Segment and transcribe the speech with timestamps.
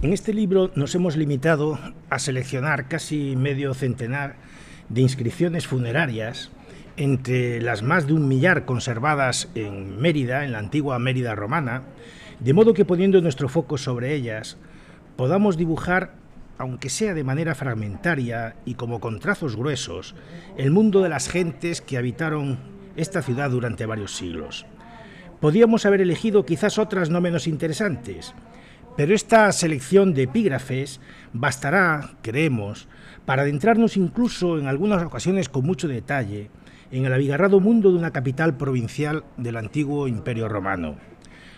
[0.00, 1.76] En este libro nos hemos limitado
[2.08, 4.36] a seleccionar casi medio centenar
[4.88, 6.52] de inscripciones funerarias
[6.96, 11.82] entre las más de un millar conservadas en Mérida, en la antigua Mérida romana,
[12.38, 14.56] de modo que poniendo nuestro foco sobre ellas,
[15.16, 16.14] podamos dibujar,
[16.58, 20.14] aunque sea de manera fragmentaria y como con trazos gruesos,
[20.56, 22.60] el mundo de las gentes que habitaron
[22.94, 24.64] esta ciudad durante varios siglos.
[25.40, 28.32] Podíamos haber elegido quizás otras no menos interesantes,
[28.98, 31.00] pero esta selección de epígrafes
[31.32, 32.88] bastará, creemos,
[33.26, 36.50] para adentrarnos incluso en algunas ocasiones con mucho detalle
[36.90, 40.96] en el abigarrado mundo de una capital provincial del antiguo Imperio Romano.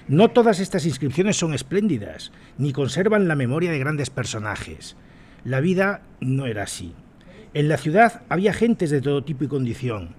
[0.07, 4.99] No todas estas inscripciones son espléndidas, ni conservan la memoria de grandes personajes.
[5.43, 6.93] La vida no era así.
[7.55, 10.11] En la ciudad había gentes de todo tipo y condición,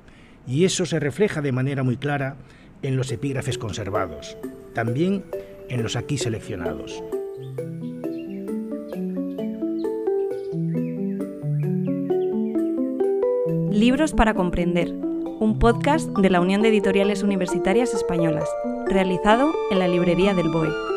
[0.48, 2.38] y eso se refleja de manera muy clara
[2.82, 4.38] en los epígrafes conservados,
[4.74, 5.24] también
[5.72, 7.02] en los aquí seleccionados.
[13.72, 18.50] Libros para comprender, un podcast de la Unión de Editoriales Universitarias Españolas,
[18.88, 20.91] realizado en la librería del BOE.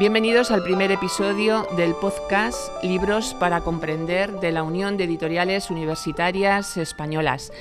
[0.00, 6.78] Bienvenidos al primer episodio del podcast Libros para comprender de la Unión de Editoriales Universitarias
[6.78, 7.52] Españolas.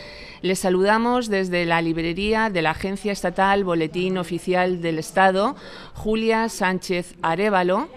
[0.42, 5.58] Les saludamos desde la librería de la Agencia Estatal Boletín Oficial del Estado,
[5.96, 7.90] Julia Sánchez Arevalo.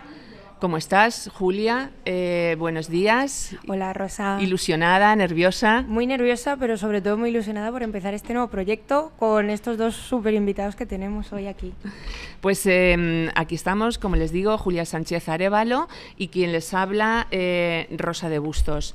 [0.63, 1.91] ¿Cómo estás, Julia?
[2.05, 3.57] Eh, buenos días.
[3.67, 4.39] Hola, Rosa.
[4.41, 5.83] ¿Ilusionada, nerviosa?
[5.89, 9.97] Muy nerviosa, pero sobre todo muy ilusionada por empezar este nuevo proyecto con estos dos
[9.97, 11.75] súper invitados que tenemos hoy aquí.
[12.41, 17.89] Pues em, aquí estamos, como les digo, Julia Sánchez Arevalo y quien les habla, eh,
[17.99, 18.95] Rosa de Bustos.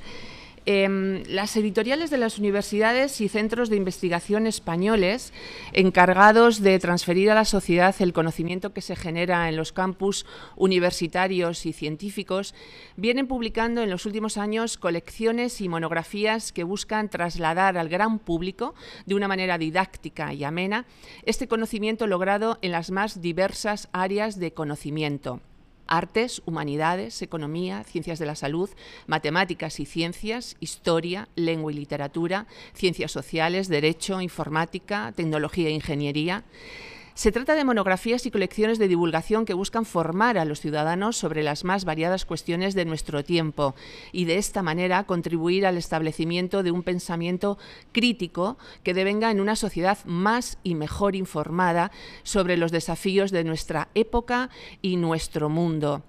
[0.70, 5.32] Em, las editoriales de las universidades y centros de investigación españoles
[5.72, 10.26] encargados de transferir a la sociedad el conocimiento que se genera en los campus
[10.58, 12.54] universitarios y científicos
[12.98, 18.76] vienen publicando en los últimos años colecciones y monografías que buscan trasladar al gran público
[19.06, 20.86] de una manera didáctica y amena
[21.24, 25.40] este conocimiento logrado en las más diversas áreas de conocimiento
[25.88, 28.70] artes, humanidades, economía, ciencias de la salud,
[29.08, 36.44] matemáticas y ciencias, historia, lengua y literatura, ciencias sociales, derecho, informática, tecnología e ingeniería.
[37.18, 41.42] Se trata de monografías y colecciones de divulgación que buscan formar a los ciudadanos sobre
[41.42, 43.74] las más variadas cuestiones de nuestro tiempo
[44.12, 47.58] y de esta manera contribuir al establecimiento de un pensamiento
[47.92, 51.92] crítico que devenga en una sociedad más y mejor informada
[52.22, 54.52] sobre los desafíos de nuestra época
[54.84, 56.04] y nuestro mundo.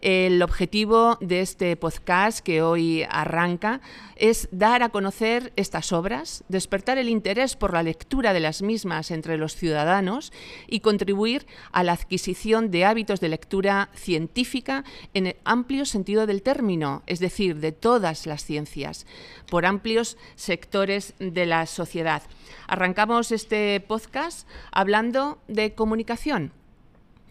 [0.00, 3.80] El objetivo de este podcast que hoy arranca
[4.14, 9.10] es dar a conocer estas obras, despertar el interés por la lectura de las mismas
[9.10, 10.32] entre los ciudadanos
[10.68, 16.42] y contribuir a la adquisición de hábitos de lectura científica en el amplio sentido del
[16.42, 19.04] término, es decir, de todas las ciencias,
[19.50, 22.22] por amplios sectores de la sociedad.
[22.68, 26.52] Arrancamos este podcast hablando de comunicación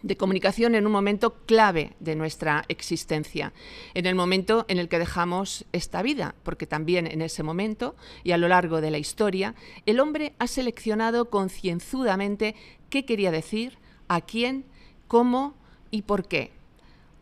[0.02, 3.52] de comunicación en un momento clave de nuestra existencia,
[3.94, 8.32] en el momento en el que dejamos esta vida, porque también en ese momento y
[8.32, 9.54] a lo largo de la historia,
[9.86, 12.54] el hombre ha seleccionado concienzudamente
[12.90, 14.64] qué quería decir, a quién,
[15.06, 15.54] cómo
[15.90, 16.57] y por qué.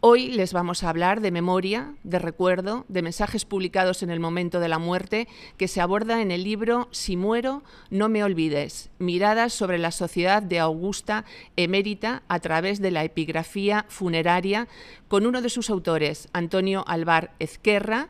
[0.01, 4.61] Hoy les vamos a hablar de memoria, de recuerdo, de mensajes publicados en el momento
[4.61, 5.27] de la muerte
[5.57, 10.43] que se aborda en el libro Si muero, no me olvides, miradas sobre la sociedad
[10.43, 11.25] de Augusta
[11.57, 14.69] emérita a través de la epigrafía funeraria
[15.09, 18.09] con uno de sus autores, Antonio Alvar Ezquerra.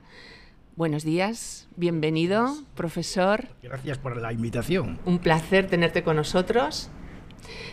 [0.75, 3.49] Buenos días, bienvenido, profesor.
[3.63, 4.99] Gracias por la invitación.
[5.07, 6.91] Un placer tenerte con nosotros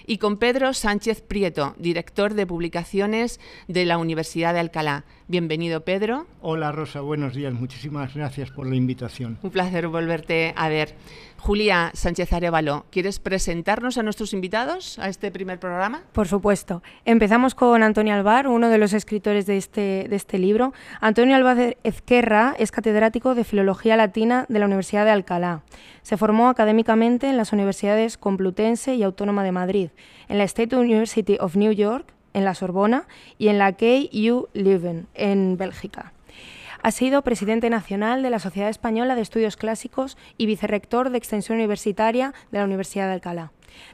[0.06, 5.06] y con Pedro Sánchez Prieto, director de publicaciones de la Universidad de Alcalá.
[5.28, 6.28] Bienvenido, Pedro.
[6.42, 7.54] Hola, Rosa, buenos días.
[7.54, 9.38] Muchísimas gracias por la invitación.
[9.42, 10.96] Un placer volverte a ver.
[11.38, 16.04] Julia Sánchez Arevalo, ¿quieres presentarnos a nuestros invitados a este primer programa?
[16.12, 16.84] Por supuesto.
[17.06, 20.74] Empezamos con Antonio Alvar, uno de los escritores de este, de este libro.
[21.00, 25.64] Antonio Alvar Ezquerra es catedrático de Filología Latina de la Universidad de Alcalá.
[26.02, 29.90] Se formó académicamente en las universidades Complutense y Autónoma de Madrid,
[30.28, 33.06] en la State University of New York, en la Sorbona
[33.38, 36.14] y en la KU Leuven, en Bélgica.
[36.82, 41.58] Ha sido presidente nacional de la Sociedad Española de Estudios Clásicos y vicerrector de Extensión
[41.58, 43.52] Universitaria de la Universidad de Alcalá.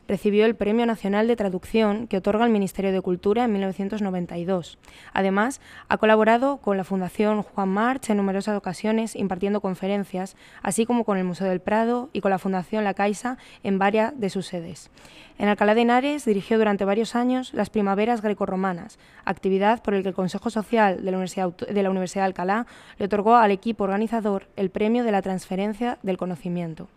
[0.08, 4.78] Recibió el Premio Nacional de Traducción que otorga el Ministerio de Cultura en 1992.
[5.14, 11.04] Además, ha colaborado con la Fundación Juan March en numerosas ocasiones impartiendo conferencias, así como
[11.04, 14.48] con el Museo del Prado y con la Fundación La Caixa en varias de sus
[14.48, 14.90] sedes.
[15.38, 20.10] En Alcalá de Henares dirigió durante varios años las Primaveras Grecorromanas, actividad por la que
[20.10, 22.68] el Consejo Social de la Universidad de Alcalá
[22.98, 26.90] le otorgó al equipo organizador el Premio de la Transferencia del Conocimiento.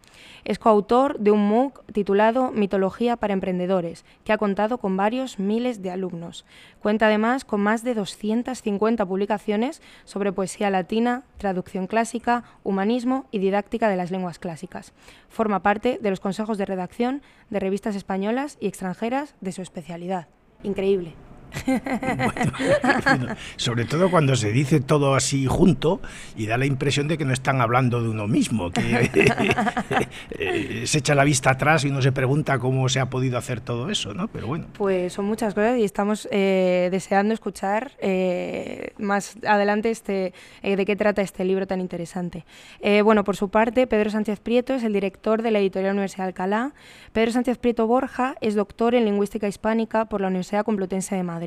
[0.44, 5.82] Es coautor de un MOOC titulado Mitología para Emprendedores, que ha contado con varios miles
[5.82, 6.44] de alumnos.
[6.81, 13.88] Cuenta además con más de 250 publicaciones sobre poesía latina, traducción clásica, humanismo y didáctica
[13.88, 14.93] de las lenguas clásicas.
[15.29, 20.29] Forma parte de los consejos de redacción de revistas españolas y extranjeras de su especialidad.
[20.62, 21.14] Increíble.
[23.56, 26.00] sobre todo cuando se dice todo así junto
[26.37, 29.10] y da la impresión de que no están hablando de uno mismo, que
[30.38, 33.60] eh, se echa la vista atrás y uno se pregunta cómo se ha podido hacer
[33.60, 34.28] todo eso, ¿no?
[34.28, 34.66] Pero bueno.
[34.75, 40.32] Pues son muchas cosas y estamos eh, deseando escuchar eh, más adelante este,
[40.62, 42.44] de qué trata este libro tan interesante.
[43.04, 46.28] bueno, por su parte, Pedro Sánchez Prieto es el director de la editorial Universidad de
[46.28, 46.72] Alcalá.
[47.12, 51.42] Pedro Sánchez Prieto Borja es doctor en lingüística hispánica por la Universidad Complutense de Madrid.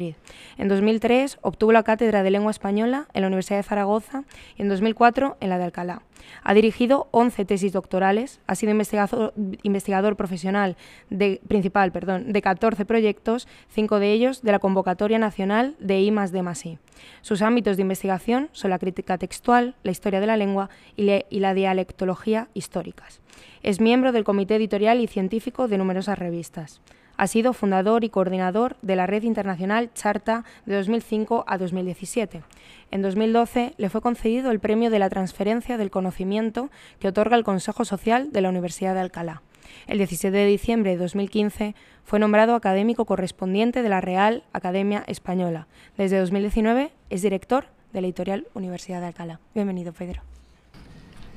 [0.57, 4.23] En 2003 obtuvo la cátedra de lengua española en la Universidad de Zaragoza
[4.57, 6.01] y en 2004 en la de Alcalá.
[6.43, 10.75] Ha dirigido 11 tesis doctorales, ha sido investigador, profesional
[11.09, 16.77] de, principal de 14 proyectos, cinco de ellos de la Convocatoria Nacional de I D
[17.21, 21.53] Sus ámbitos de investigación son la crítica textual, la historia de la lengua y la
[21.53, 23.21] dialectología históricas.
[23.63, 26.81] Es miembro del comité editorial y científico de numerosas revistas.
[27.17, 32.43] Ha sido fundador y coordinador de la red internacional Charta de 2005 a 2017.
[32.91, 36.69] En 2012 le fue concedido el Premio de la Transferencia del Conocimiento
[36.99, 39.41] que otorga el Consejo Social de la Universidad de Alcalá.
[39.87, 45.67] El 17 de diciembre de 2015 fue nombrado académico correspondiente de la Real Academia Española.
[45.97, 49.39] Desde 2019 es director de la editorial Universidad de Alcalá.
[49.53, 50.21] Bienvenido, Pedro.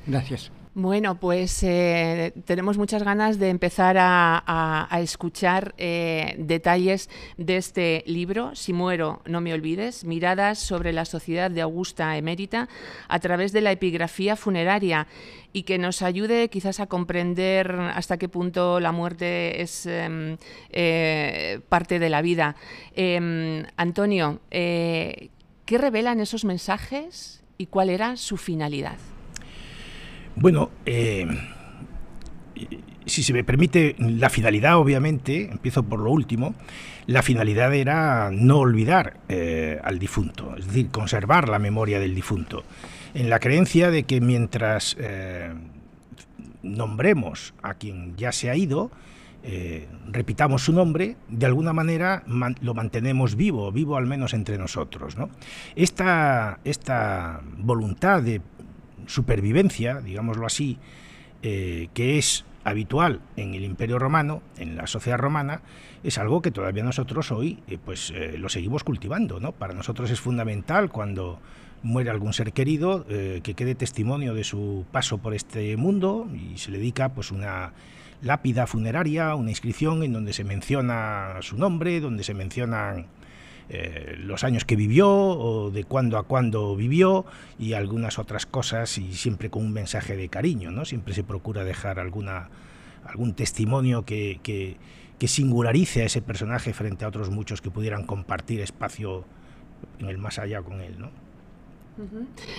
[0.05, 0.51] Gracias.
[0.81, 8.55] Bueno, pues eh, tenemos muchas ganas de empezar a, escuchar eh, detalles de este libro,
[8.55, 12.69] Si muero, no me olvides, miradas sobre la sociedad de Augusta Emérita
[13.09, 15.07] a través de la epigrafía funeraria
[15.51, 20.37] y que nos ayude quizás a comprender hasta qué punto la muerte es em,
[20.69, 22.55] eh, parte de la vida.
[22.95, 25.29] Em, Antonio, ¿qué
[25.69, 28.95] revelan esos mensajes y cuál era su finalidad?
[30.39, 31.27] Bueno, eh,
[33.05, 36.55] si se me permite, la finalidad, obviamente, empiezo por lo último,
[37.07, 42.63] la finalidad era no olvidar eh, al difunto, es decir, conservar la memoria del difunto,
[43.13, 45.53] en la creencia de que mientras eh,
[46.63, 48.91] nombremos a quien ya se ha ido,
[50.11, 55.15] repitamos su nombre, de alguna manera lo mantenemos vivo, vivo al menos entre nosotros.
[55.75, 58.41] Esta, esta voluntad de
[59.09, 60.77] supervivencia, digámoslo así,
[61.41, 65.61] eh, que es habitual en el Imperio Romano, en la sociedad romana,
[66.03, 69.51] es algo que todavía nosotros hoy eh, pues eh, lo seguimos cultivando, ¿no?
[69.51, 71.39] Para nosotros es fundamental cuando
[71.81, 76.71] muere algún ser querido que quede testimonio de su paso por este mundo y se
[76.71, 77.71] le dedica pues una
[78.21, 83.07] lápida funeraria, una inscripción en donde se menciona su nombre, donde se mencionan
[83.69, 87.25] eh, los años que vivió o de cuándo a cuándo vivió
[87.59, 90.85] y algunas otras cosas y siempre con un mensaje de cariño, ¿no?
[90.85, 92.49] Siempre se procura dejar alguna,
[93.05, 94.77] algún testimonio que, que,
[95.19, 99.25] que singularice a ese personaje frente a otros muchos que pudieran compartir espacio
[99.99, 101.11] en el más allá con él, ¿no?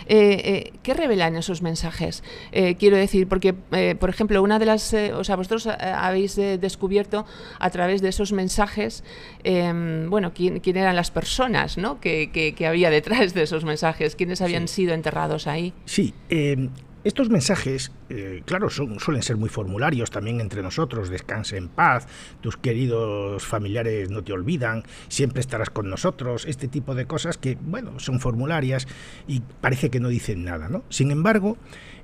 [0.06, 2.22] Eh, eh, ¿Qué revelan esos mensajes?
[2.52, 7.26] Eh, quiero decir, porque, por ejemplo, una de las, o sea, vosotros habéis descubierto
[7.58, 9.04] a través de esos mensajes,
[9.44, 12.00] em, bueno, quién, eran las personas, ¿no?
[12.00, 15.72] Que, que, había detrás de esos mensajes, quiénes habían sido enterrados ahí.
[15.84, 16.70] Sí, em,
[17.02, 22.06] estos mensajes, eh, claro, son, suelen ser muy formularios también entre nosotros, descanse en paz,
[22.42, 27.56] tus queridos familiares no te olvidan, siempre estarás con nosotros, este tipo de cosas que,
[27.62, 28.86] bueno, son formularias
[29.26, 30.84] y parece que no dicen nada, ¿no?
[30.90, 31.56] Sin embargo,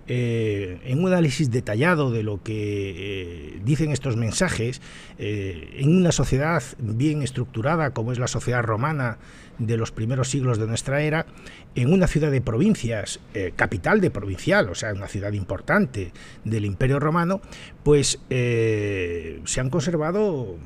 [0.08, 4.80] eh, en un análisis detallado de lo que eh, dicen estos mensajes,
[5.18, 9.18] en una sociedad bien estructurada como es la sociedad romana
[9.58, 11.26] de los primeros siglos de nuestra era,
[11.74, 16.12] en una ciudad de provincias, eh, capital de provincial, o sea, una ciudad importante
[16.44, 17.40] del Imperio Romano,
[17.82, 20.56] pues eh, se han conservado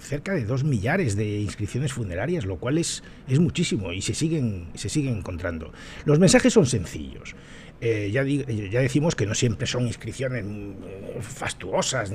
[0.00, 4.68] cerca de dos millares de inscripciones funerarias, lo cual es, es muchísimo y se siguen,
[4.74, 5.72] se siguen encontrando.
[6.04, 7.34] Los mensajes son sencillos.
[7.82, 12.12] Eh, ya, ya, decimos que no siempre son inscripciones mm, fastuosas,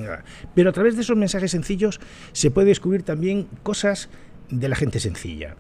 [0.54, 2.00] pero a través de esos mensajes sencillos
[2.34, 4.10] se puede descubrir también cosas
[4.50, 5.56] de la gente sencilla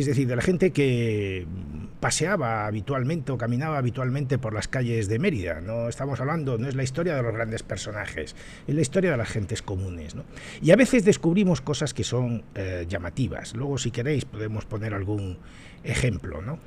[0.00, 1.46] es decir, de la gente que
[2.00, 5.60] paseaba habitualmente o caminaba habitualmente por las calles de Mérida.
[5.60, 9.16] No estamos hablando, no es la historia de los grandes personajes, es la historia de
[9.16, 10.14] las gentes comunes.
[10.62, 13.54] Y a veces descubrimos cosas que son eh, llamativas.
[13.54, 15.38] Luego, si queréis, podemos poner algún
[15.84, 16.42] ejemplo.
[16.42, 16.58] ¿no?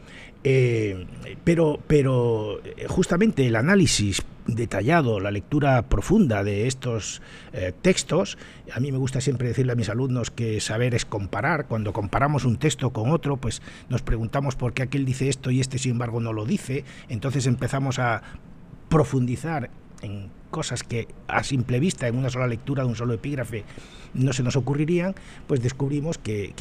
[0.43, 1.05] Eh,
[1.43, 7.21] pero, pero eh, justamente el análisis detallado, la lectura profunda de estos
[7.53, 8.39] eh, textos,
[8.73, 11.67] a mí me gusta siempre decirle a mis alumnos que saber es comparar.
[11.67, 15.59] Cuando comparamos un texto con otro, pues nos preguntamos por qué aquel dice esto y
[15.59, 16.85] este sin embargo no lo dice.
[17.07, 18.23] Entonces empezamos a
[18.89, 19.69] profundizar
[20.01, 23.63] en cosas que a simple vista, en una sola lectura de un solo epígrafe,
[24.13, 25.15] no se nos ocurrirían,
[25.47, 26.53] pues descubrimos que,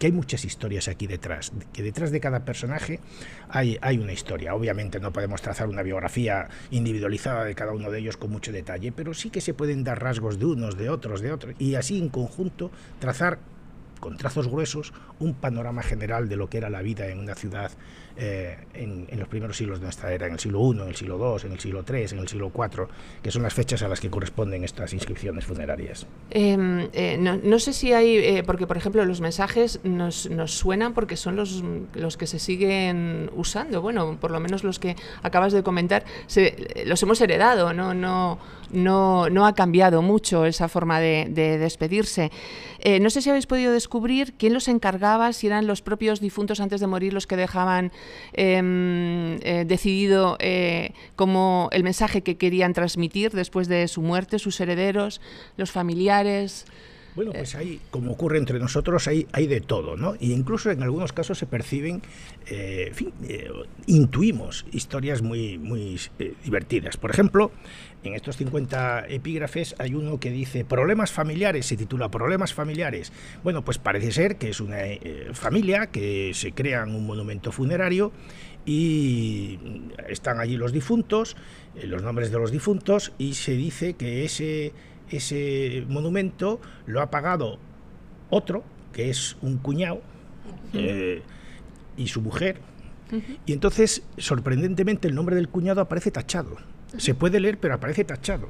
[0.00, 3.00] hay muchas historias aquí detrás, que detrás de cada personaje
[3.48, 4.54] hay, hay una historia.
[4.54, 8.92] Obviamente no podemos trazar una biografía individualizada de cada uno de ellos con mucho detalle,
[8.92, 11.98] pero sí que se pueden dar rasgos de unos, de otros, de otros, y así
[11.98, 13.38] en conjunto trazar
[14.00, 17.72] con trazos gruesos, un panorama general de lo que era la vida en una ciudad
[18.16, 21.16] eh, en, los primeros siglos de nuestra era, en el siglo I, en el siglo
[21.16, 22.88] II, en el siglo III, en el siglo IV,
[23.22, 26.06] que son las fechas a las que corresponden estas inscripciones funerarias.
[26.30, 30.92] Em, eh, no, sé si hay, eh, porque por ejemplo los mensajes nos, nos, suenan
[30.92, 31.62] porque son los,
[31.94, 36.04] los que se siguen usando, bueno, por lo menos los que acabas de comentar,
[36.84, 38.38] los hemos heredado, no, no,
[38.72, 42.30] no, no ha cambiado mucho esa forma de, de despedirse.
[43.00, 46.80] no sé si habéis podido descubrir quién los encargaba, si eran los propios difuntos antes
[46.80, 47.92] de morir los que dejaban
[48.32, 54.60] Em, eh, decidido eh, como el mensaje que querían transmitir después de su muerte, sus
[54.60, 55.20] herederos,
[55.56, 56.64] los familiares.
[57.16, 60.14] Bueno, pues hay, como ocurre entre nosotros, hay, hay de todo, ¿no?
[60.20, 62.02] Y incluso en algunos casos se perciben,
[62.46, 63.50] eh, en fin, eh,
[63.86, 66.96] intuimos historias muy, muy eh, divertidas.
[66.96, 67.50] Por ejemplo,
[68.04, 73.12] en estos 50 epígrafes hay uno que dice problemas familiares, se titula Problemas familiares.
[73.42, 74.78] Bueno, pues parece ser que es una
[75.32, 78.12] familia que se crea un monumento funerario
[78.64, 79.58] y
[80.08, 81.36] están allí los difuntos,
[81.82, 84.72] los nombres de los difuntos, y se dice que ese
[85.10, 87.58] ese monumento lo ha pagado
[88.30, 90.02] otro, que es un cuñado,
[90.72, 91.22] eh,
[91.96, 92.60] y su mujer.
[93.44, 96.56] Y entonces, sorprendentemente, el nombre del cuñado aparece tachado.
[96.96, 98.48] Se puede leer, pero aparece tachado.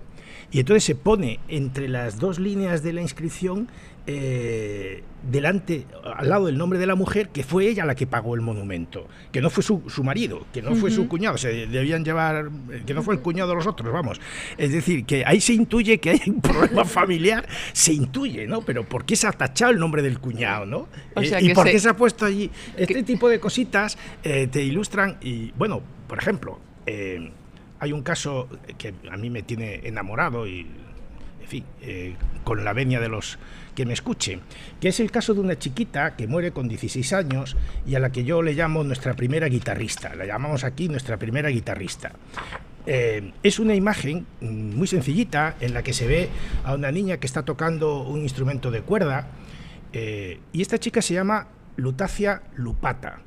[0.51, 3.69] Y entonces se pone entre las dos líneas de la inscripción
[4.07, 8.35] eh, delante, al lado del nombre de la mujer, que fue ella la que pagó
[8.35, 12.51] el monumento, que no fue su, marido, que no fue su cuñado, se debían llevar,
[12.87, 14.21] que no fue el cuñado de los otros, vamos.
[14.57, 18.63] Es decir, que ahí se intuye que hay un problema familiar, se intuye, ¿no?
[18.63, 20.89] Pero ¿por qué se ha tachado el nombre del cuñado, ¿no?
[21.17, 22.51] Eh, ¿Y por qué se ha puesto allí?
[22.77, 26.59] Este tipo de cositas eh, te ilustran y, bueno, por ejemplo,
[27.79, 30.67] hay un caso que a mí me tiene enamorado y,
[31.51, 31.65] fin,
[32.45, 33.39] con la venia de los
[33.75, 34.41] que me escuche,
[34.81, 38.11] que es el caso de una chiquita que muere con 16 años y a la
[38.11, 42.13] que yo le llamo nuestra primera guitarrista, la llamamos aquí nuestra primera guitarrista.
[42.87, 46.29] Eh, es una imagen muy sencillita en la que se ve
[46.65, 49.29] a una niña que está tocando un instrumento de cuerda
[49.93, 53.21] eh, y esta chica se llama Lutacia Lupata.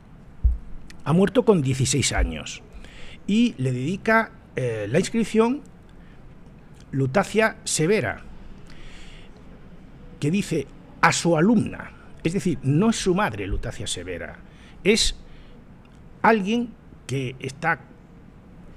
[1.06, 2.64] Ha muerto con 16 años
[3.28, 5.62] y le dedica eh, la inscripción
[6.94, 8.22] Lutacia Severa,
[10.20, 10.68] que dice
[11.02, 11.92] a su alumna,
[12.24, 14.38] es decir, no es su madre Lutacia Severa,
[14.84, 15.16] es
[16.22, 16.70] alguien
[17.06, 17.82] que está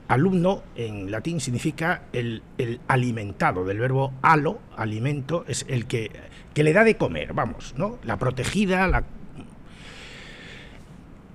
[0.09, 2.43] alumno en latín significa el,
[2.89, 6.11] alimentado, del verbo alo, alimento, es el que,
[6.55, 7.99] que, le da de comer, vamos, ¿no?
[8.05, 9.05] La protegida, la...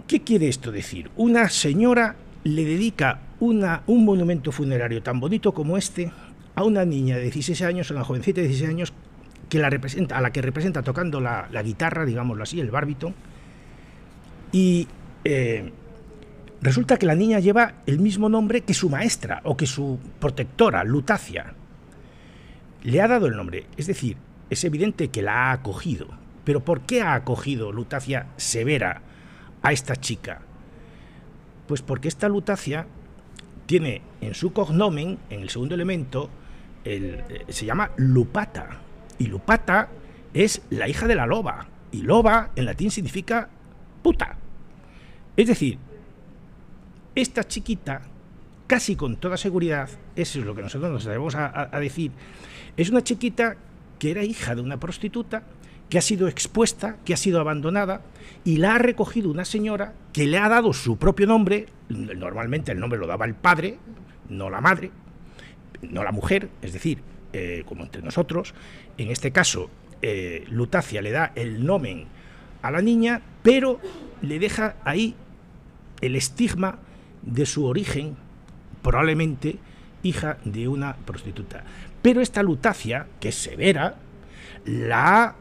[0.08, 1.12] ¿Qué quiere esto decir?
[1.16, 6.12] Una señora le dedica una, un monumento funerario tan bonito como este
[6.56, 8.94] a una niña de 16 años, a una jovencita de 16 años,
[9.50, 13.14] que la representa, a la que representa tocando la, guitarra, digámoslo así, el bárbito,
[14.52, 14.88] y
[15.24, 15.72] eh,
[16.62, 20.84] resulta que la niña lleva el mismo nombre que su maestra o que su protectora,
[20.84, 21.54] Lutacia.
[22.84, 24.18] Le ha dado el nombre, es decir,
[24.50, 26.08] es evidente que la ha acogido.
[26.44, 29.02] Pero ¿por qué ha acogido Lutacia Severa
[29.62, 30.42] a esta chica?
[31.68, 32.88] Pues porque esta Lutacia
[33.66, 36.30] tiene en su cognomen, en el segundo elemento,
[36.86, 38.80] eh, se llama Lupata.
[39.18, 39.90] Y Lupata
[40.34, 41.68] es la hija de la loba.
[41.92, 43.50] Y loba en latín significa
[44.02, 44.38] puta.
[45.36, 45.78] Es decir,
[47.16, 48.02] esta chiquita,
[48.68, 52.12] casi con toda seguridad, eso es lo que nosotros nos debemos a, decir,
[52.78, 53.58] es una chiquita
[54.00, 55.44] que era hija de una prostituta
[55.90, 58.02] que ha sido expuesta, que ha sido abandonada,
[58.46, 62.80] y la ha recogido una señora que le ha dado su propio nombre, normalmente el
[62.80, 63.78] nombre lo daba el padre,
[64.30, 64.92] no la madre,
[65.82, 67.02] no la mujer, es decir,
[67.34, 68.54] eh, como entre nosotros,
[68.98, 69.70] en este caso
[70.02, 72.06] eh, Lutacia le da el nomen
[72.62, 73.80] a la niña, pero
[74.22, 75.16] le deja ahí
[76.02, 76.80] el estigma
[77.22, 78.16] de su origen,
[78.82, 79.58] probablemente
[80.04, 81.64] hija de una prostituta.
[82.02, 83.96] Pero esta Lutacia, que es severa,
[84.66, 85.36] la ha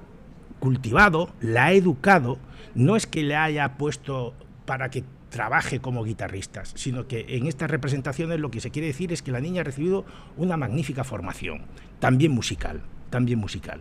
[0.58, 2.38] cultivado, la ha educado,
[2.74, 4.34] no es que le haya puesto
[4.66, 9.12] para que trabaje como guitarristas, sino que en estas representaciones lo que se quiere decir
[9.12, 10.04] es que la niña ha recibido
[10.36, 11.62] una magnífica formación,
[12.00, 13.80] también musical, también musical.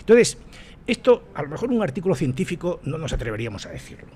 [0.00, 0.38] Entonces,
[0.86, 4.08] esto, a lo mejor un artículo científico no nos atreveríamos a decirlo.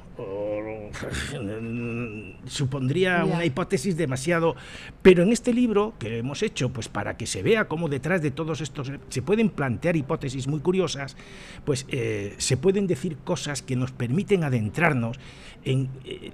[2.46, 4.56] supondría una hipótesis demasiado.
[5.02, 8.30] Pero en este libro que hemos hecho, pues para que se vea cómo detrás de
[8.30, 11.16] todos estos se pueden plantear hipótesis muy curiosas,
[11.64, 15.18] pues eh, se pueden decir cosas que nos permiten adentrarnos
[15.64, 16.30] en, eh,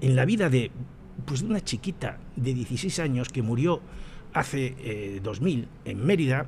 [0.00, 0.70] en, la vida de,
[1.26, 3.80] pues, de una chiquita de 16 años que murió
[4.32, 6.46] hace 2000 eh, en Mérida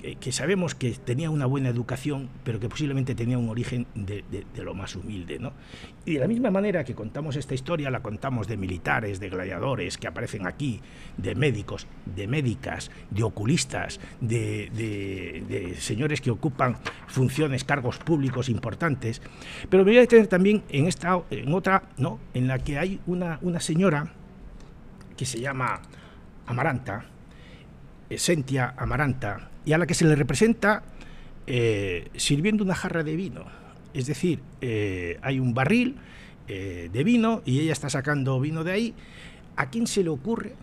[0.00, 4.24] que, sabemos que tenía una buena educación, pero que posiblemente tenía un origen de,
[4.56, 5.38] lo más humilde.
[5.38, 5.52] ¿no?
[6.04, 9.98] Y de la misma manera que contamos esta historia, la contamos de militares, de gladiadores
[9.98, 10.80] que aparecen aquí,
[11.16, 16.76] de médicos, de médicas, de oculistas, de, señores que ocupan
[17.06, 19.20] funciones, cargos públicos importantes.
[19.68, 22.18] Pero me voy a detener también en, esta, en otra, ¿no?
[22.34, 24.12] en la que hay una, una señora
[25.16, 25.82] que se llama
[26.46, 27.04] Amaranta,
[28.18, 30.82] Sentia Amaranta, y a la que se le representa
[31.46, 33.44] eh, sirviendo una jarra de vino.
[33.94, 35.96] Es decir, eh, hay un barril
[36.48, 38.94] eh, de vino y ella está sacando vino de ahí.
[39.56, 40.54] ¿A quién se le ocurre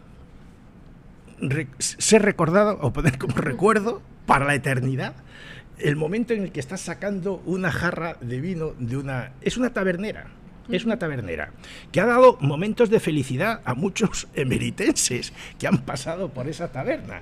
[1.77, 5.13] ser recordado o poner como recuerdo para la eternidad
[5.77, 9.33] el momento en el que está sacando una jarra de vino de una...
[9.41, 10.27] Es una tabernera
[10.69, 11.51] es una tabernera
[11.91, 17.21] que ha dado momentos de felicidad a muchos emeritenses que han pasado por esa taberna.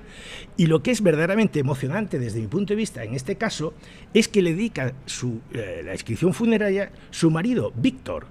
[0.56, 3.74] Y lo que es verdaderamente emocionante desde mi punto de vista en este caso
[4.14, 8.26] es que le dedica su, eh, la inscripción funeraria su marido, Víctor.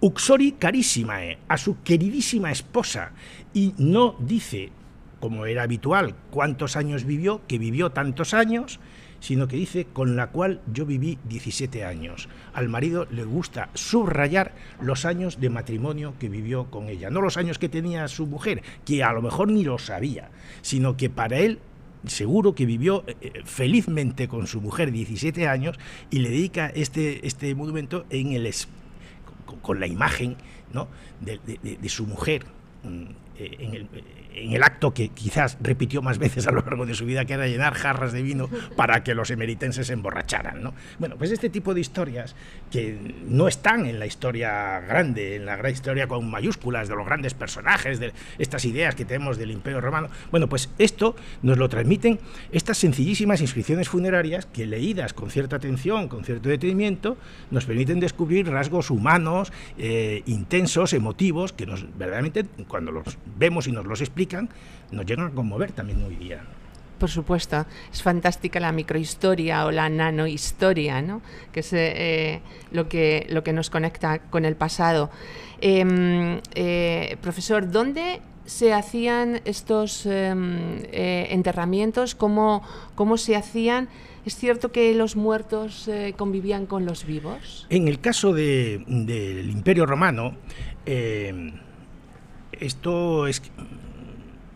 [0.00, 3.12] Uxori carísima a su queridísima esposa
[3.54, 4.70] y no dice,
[5.18, 8.80] como era habitual, cuántos años vivió, que vivió tantos años,
[9.24, 12.28] sino que dice con la cual yo viví 17 años.
[12.52, 17.38] Al marido le gusta subrayar los años de matrimonio que vivió con ella, no los
[17.38, 20.28] años que tenía su mujer, que a lo mejor ni lo sabía,
[20.60, 21.58] sino que para él
[22.06, 25.78] seguro que vivió eh, eh, felizmente con su mujer 17 años
[26.10, 28.52] y le dedica este, este monumento en el,
[29.62, 30.36] con, la imagen
[31.22, 32.44] de su mujer
[32.82, 33.88] mm, en el,
[34.34, 37.34] en el acto que quizás repitió más veces a lo largo de su vida, que
[37.34, 40.62] era llenar jarras de vino para que los emeritenses se emborracharan.
[40.62, 40.74] ¿no?
[40.98, 42.34] Bueno, pues este tipo de historias
[42.74, 47.06] que no están en la historia grande, en la gran historia con mayúsculas de los
[47.06, 51.68] grandes personajes, de estas ideas que tenemos del Imperio Romano, bueno, pues esto nos lo
[51.68, 52.18] transmiten
[52.50, 57.16] estas sencillísimas inscripciones funerarias que leídas con cierta atención, con cierto detenimiento,
[57.52, 63.04] nos permiten descubrir rasgos humanos, eh, intensos, emotivos, que nos verdaderamente, cuando los
[63.38, 64.48] vemos y nos los explican,
[64.90, 66.42] nos llegan a conmover también hoy día.
[67.04, 71.20] Por supuesto, es fantástica la microhistoria o la nanohistoria, ¿no?
[71.52, 72.40] que es eh,
[72.72, 75.10] lo, que, lo que nos conecta con el pasado.
[75.60, 82.14] Em, eh, profesor, ¿dónde se hacían estos em, eh, enterramientos?
[82.14, 82.62] ¿Cómo,
[82.94, 83.90] ¿Cómo se hacían?
[84.24, 87.66] ¿Es cierto que los muertos convivían con los vivos?
[87.68, 90.36] En el caso del Imperio Romano,
[92.58, 93.42] esto es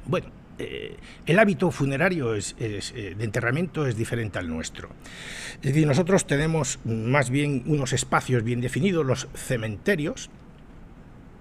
[0.07, 4.89] bueno, eh, el hábito funerario es, eh, de enterramiento es diferente al nuestro.
[5.57, 10.31] Es decir, nosotros tenemos más bien unos espacios bien definidos, los cementerios,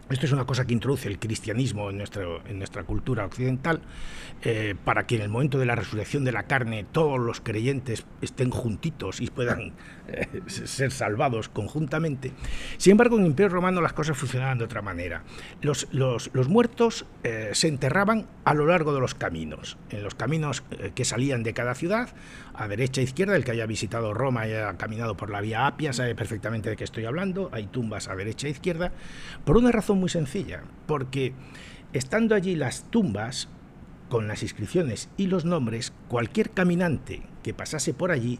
[0.10, 3.82] esto es una cosa que introduce el cristianismo en, en nuestra cultura occidental,
[4.44, 8.06] eh, para que en el momento de la resurrección de la carne todos los creyentes
[8.22, 9.74] estén juntitos y puedan
[10.08, 12.32] eh, ser salvados conjuntamente.
[12.78, 15.24] Sin embargo, en el Imperio Romano las cosas funcionaban de otra manera.
[15.62, 20.64] Los, los, muertos eh, se enterraban a lo largo de los caminos, en los caminos
[20.96, 22.10] que salían de cada ciudad,
[22.58, 25.68] a derecha e izquierda, el que haya visitado Roma y haya caminado por la vía
[25.68, 28.92] Apia sabe perfectamente de qué estoy hablando, hay tumbas a derecha e izquierda,
[29.46, 31.34] por una razón muy sencilla, porque
[31.94, 33.50] estando allí las tumbas,
[34.10, 38.40] con las inscripciones y los nombres, cualquier caminante que pasase por allí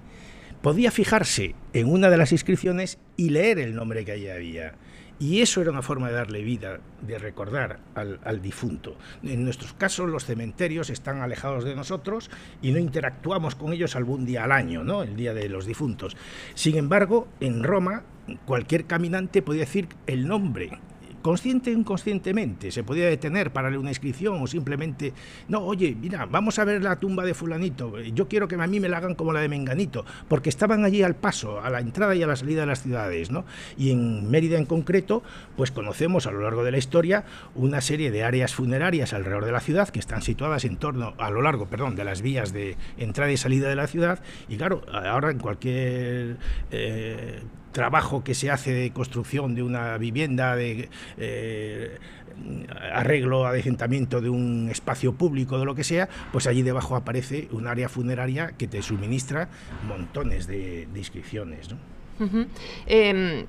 [0.62, 4.76] podía fijarse en una de las inscripciones y leer el nombre que allí había.
[5.20, 8.98] Y eso era una forma de darle vida, de recordar al, difunto.
[9.24, 12.30] En nuestros casos los cementerios están alejados de nosotros
[12.62, 15.02] y no interactuamos con ellos algún día al año, ¿no?
[15.02, 16.16] el día de los difuntos.
[16.54, 18.04] Sin embargo, en Roma
[18.46, 20.80] cualquier caminante podía decir el nombre
[21.22, 25.14] consciente o inconscientemente, se podía detener para leer una inscripción o simplemente,
[25.48, 28.80] no, oye, mira, vamos a ver la tumba de fulanito, yo quiero que a mí
[28.80, 32.16] me la hagan como la de Menganito, porque estaban allí al paso, a la entrada
[32.16, 33.46] y a la salida de las ciudades, ¿no?
[33.78, 35.24] Y en Mérida en concreto,
[35.56, 37.26] pues conocemos a lo largo de la historia
[37.56, 41.30] una serie de áreas funerarias alrededor de la ciudad que están situadas en torno, a
[41.30, 44.84] lo largo, perdón, de las vías de entrada y salida de la ciudad, y claro,
[44.92, 46.38] ahora en cualquier...
[46.72, 47.42] Eh,
[47.78, 52.00] trabajo que se hace de construcción de una vivienda, de eh,
[52.92, 57.68] arreglo, adecentamiento de un espacio público, de lo que sea, pues allí debajo aparece un
[57.68, 59.50] área funeraria que te suministra
[59.88, 61.70] montones de, inscripciones.
[62.88, 63.46] Em,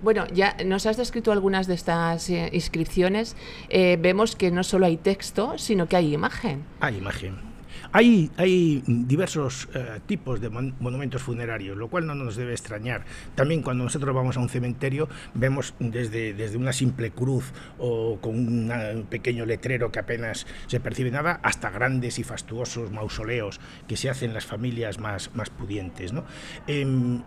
[0.00, 3.36] bueno, ya nos has descrito algunas de estas eh, inscripciones.
[3.68, 6.62] Eh, vemos que no solo hay texto, sino que hay imagen.
[6.78, 7.49] Hay imagen.
[7.92, 13.04] Hay, diversos eh, tipos de monumentos funerarios, lo cual no nos debe extrañar.
[13.34, 18.36] También cuando nosotros vamos a un cementerio vemos desde, desde una simple cruz o con
[18.36, 24.08] un pequeño letrero que apenas se percibe nada, hasta grandes y fastuosos mausoleos que se
[24.08, 26.12] hacen las familias más, más pudientes.
[26.12, 26.24] ¿no?
[26.66, 27.24] En,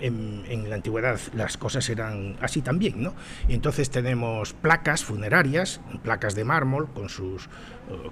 [0.69, 3.03] la antigüedad las cosas eran así también.
[3.03, 3.13] ¿no?
[3.49, 7.49] Entonces tenemos placas funerarias, placas de mármol con sus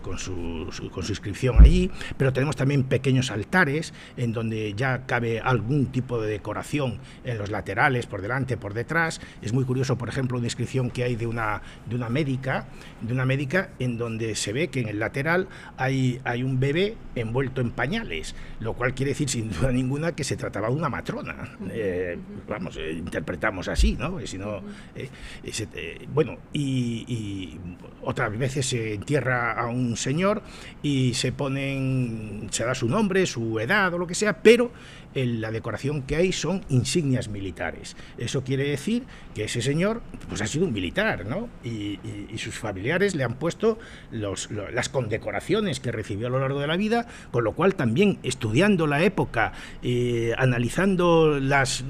[0.02, 5.40] con su, con su inscripción allí, pero tenemos también pequeños altares en donde ya cabe
[5.40, 9.22] algún tipo de decoración en los laterales, por delante, por detrás.
[9.42, 12.68] Es muy curioso, por ejemplo, una inscripción que hay de una, de una médica,
[13.02, 16.96] de una médica en donde se ve que en el lateral hay, hay un bebé
[17.16, 20.90] envuelto en pañales, lo cual quiere decir sin duda ninguna que se trataba de una
[20.90, 21.58] matrona.
[21.70, 24.20] Eh, vamos, eh, interpretamos así, ¿no?
[24.26, 24.62] Si no
[24.96, 27.60] eh, bueno, y, y
[28.04, 30.42] otras veces se entierra a un señor
[30.82, 34.72] y se ponen, se da su nombre, su edad o lo que sea, pero
[35.14, 37.96] la decoración que hay son insignias militares.
[38.18, 41.50] Eso quiere decir que ese señor pues, ha sido un militar, ¿no?
[41.64, 42.00] Y,
[42.38, 43.78] sus familiares le han puesto
[44.12, 48.88] las condecoraciones que recibió a lo largo de la vida, con lo cual también estudiando
[48.88, 51.84] la época, eh, analizando las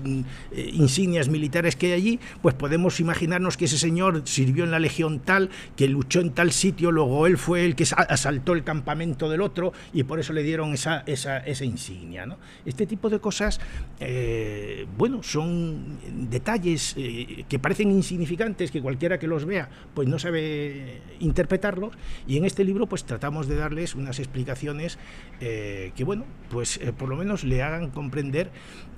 [0.52, 4.80] eh, insignias militares que hay allí, pues podemos imaginarnos que ese señor sirvió en la
[4.80, 9.30] legión tal, que luchó en tal sitio, luego él fue el que asaltó el campamento
[9.30, 12.26] del otro y por eso le dieron esa, esa, esa insignia.
[12.26, 12.38] ¿no?
[12.66, 13.60] Este tipo de cosas,
[14.00, 15.98] eh, bueno, son
[16.30, 21.94] detalles eh, que parecen insignificantes, que cualquiera que los vea, pues no sabe interpretarlos,
[22.28, 24.98] y en este libro pues tratamos de darles unas explicaciones
[25.40, 28.52] eh, que, bueno, pues por lo menos le hagan comprender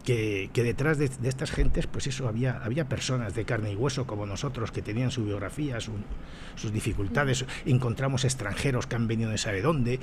[0.04, 4.26] que, detrás de, estas gentes, pues eso, había, había personas de carne y hueso como
[4.26, 10.00] nosotros que tenían su biografía, sus dificultades, encontramos extranjeros que han venido de sabe dónde,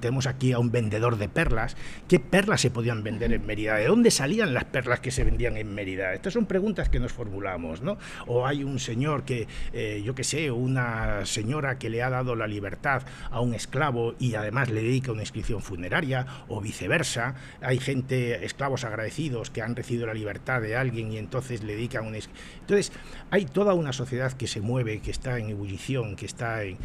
[0.00, 1.76] tenemos aquí a un vendedor de perlas,
[2.08, 3.76] ¿qué perlas se podían vender en Mérida?
[3.76, 6.12] ¿De dónde salían las perlas que se vendían en Mérida?
[6.12, 7.98] Estas son preguntas que nos formulamos, ¿no?
[8.26, 12.36] O hay un señor que, eh, yo qué sé, una señora que le ha dado
[12.36, 17.78] la libertad a un esclavo y además le dedica una inscripción funeraria, o viceversa, hay
[17.78, 19.13] gente, esclavos agradecidos,
[19.52, 22.14] que han recibido la libertad de alguien y entonces le dedican un...
[22.14, 22.92] Entonces,
[23.30, 26.78] hay toda una sociedad que se mueve, que está en ebullición, que está en,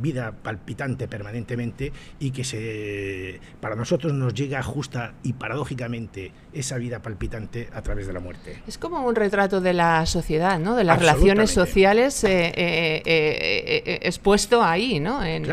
[0.00, 7.00] vida palpitante permanentemente y que se, para nosotros nos llega justa y paradójicamente esa vida
[7.00, 8.62] palpitante a través de la muerte.
[8.66, 10.76] Es como un retrato de la sociedad, ¿no?
[10.76, 15.24] de las relaciones sociales eh, eh, eh, expuesto ahí, ¿no?
[15.24, 15.44] en,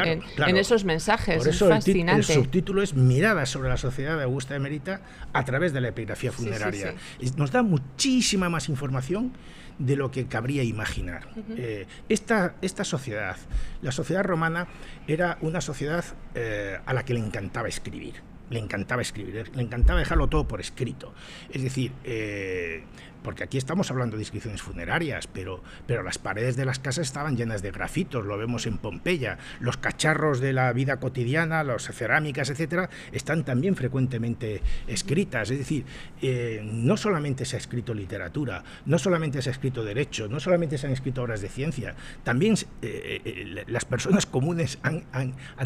[0.56, 1.38] esos mensajes.
[1.38, 2.34] Por eso es fascinante.
[2.34, 5.02] El, subtítulo es Miradas sobre la sociedad de Augusta de Merita
[5.34, 6.96] a través de la funeraria.
[7.38, 9.34] Nos da muchísima más información
[9.80, 11.28] de lo que cabría imaginar.
[11.56, 13.38] Eh, esta, esta sociedad,
[13.82, 14.68] la sociedad romana,
[15.08, 18.16] era una sociedad eh, a la que le encantaba escribir.
[18.50, 21.14] Le encantaba escribir, le encantaba dejarlo todo por escrito.
[21.50, 22.84] Es decir, eh,
[23.24, 27.38] porque aquí estamos hablando de inscripciones funerarias, pero, pero las paredes de las casas estaban
[27.38, 32.50] llenas de grafitos, lo vemos en Pompeya, los cacharros de la vida cotidiana, las cerámicas,
[32.50, 35.50] etcétera, están también frecuentemente escritas.
[35.52, 35.86] Es decir,
[36.22, 40.78] eh, no solamente se ha escrito literatura, no solamente se ha escrito derecho, no solamente
[40.78, 45.04] se han escrito obras de ciencia, también eh, eh, las personas comunes han,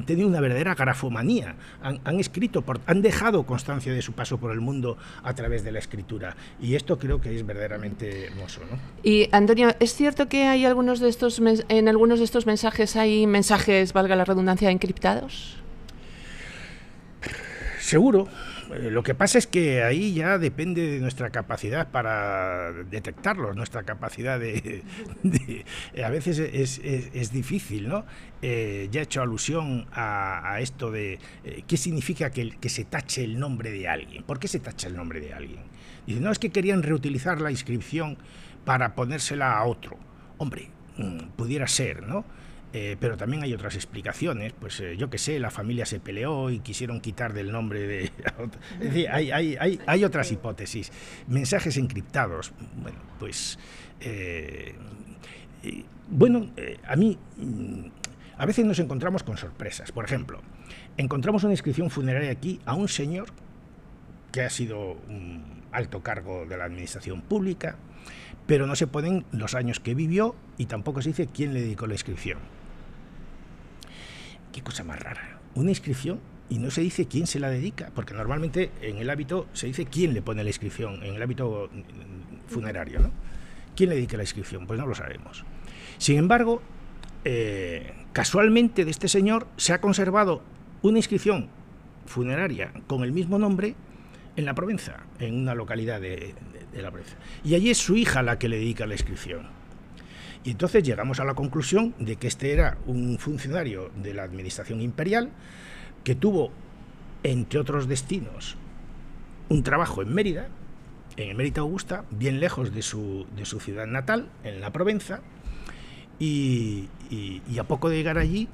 [0.06, 4.62] tenido una verdadera grafomanía, han, han escrito, han dejado constancia de su paso por el
[4.62, 6.36] mundo a través de la escritura.
[6.62, 8.62] Y esto creo que es verdaderamente hermoso.
[8.70, 8.78] ¿no?
[9.04, 13.28] Y Antonio, ¿es cierto que hay algunos de estos en algunos de estos mensajes hay
[13.28, 15.58] mensajes, valga la redundancia, encriptados?
[17.80, 18.28] Seguro,
[18.74, 23.84] eh, lo que pasa es que ahí ya depende de nuestra capacidad para detectarlos, nuestra
[23.84, 24.84] capacidad de...
[26.04, 28.06] a veces es, difícil, ¿no?
[28.42, 33.24] Eh, ya he hecho alusión a, esto de eh, qué significa que, que se tache
[33.24, 34.24] el nombre de alguien.
[34.24, 35.75] ¿Por qué se tacha el nombre de alguien?
[36.06, 38.18] Dice, no, es que querían reutilizar la inscripción
[38.64, 39.98] para ponérsela a otro.
[40.38, 42.26] Hombre, mm, pudiera ser, ¿no?
[42.78, 46.50] Eh, pero también hay otras explicaciones, pues eh, yo que sé, la familia se peleó
[46.50, 48.04] y quisieron quitar del nombre de...
[48.74, 50.92] es decir, hay, hay, hay, hay, otras hipótesis.
[51.28, 53.58] Mensajes encriptados, bueno, pues...
[54.02, 54.76] Eh,
[56.10, 56.50] bueno,
[56.86, 57.86] a mí mm,
[58.38, 59.94] a veces nos encontramos con sorpresas.
[59.94, 60.42] Por ejemplo,
[60.98, 63.28] encontramos una inscripción funeraria aquí a un señor
[64.34, 64.98] que ha sido
[65.76, 67.76] alto cargo de la administración pública,
[68.48, 71.88] pero no se ponen los años que vivió y tampoco se dice quién le dedicó
[71.88, 72.40] la inscripción.
[74.52, 75.40] Qué cosa más rara.
[75.56, 79.48] Una inscripción y no se dice quién se la dedica, porque normalmente en el hábito
[79.54, 81.70] se dice quién le pone la inscripción, en el hábito
[82.48, 83.12] funerario, ¿no?
[83.76, 84.68] ¿Quién le dedica la inscripción?
[84.68, 85.44] Pues no lo sabemos.
[85.98, 86.62] Sin embargo,
[87.26, 90.42] eh, casualmente de este señor se ha conservado
[90.82, 91.50] una inscripción
[92.06, 93.76] funeraria con el mismo nombre
[94.36, 96.34] en la Provenza, en una localidad de,
[96.74, 97.16] la Provenza.
[97.44, 99.48] Y allí es su hija la que le dedica la inscripción.
[100.44, 104.82] Y entonces llegamos a la conclusión de que este era un funcionario de la administración
[104.82, 105.32] imperial
[106.04, 106.52] que tuvo,
[107.24, 108.58] entre otros destinos,
[109.50, 110.48] un trabajo en Mérida,
[111.18, 115.22] en Mérida Augusta, bien lejos de su, de su ciudad natal, en la Provenza,
[116.20, 118.48] y, y a poco de llegar allí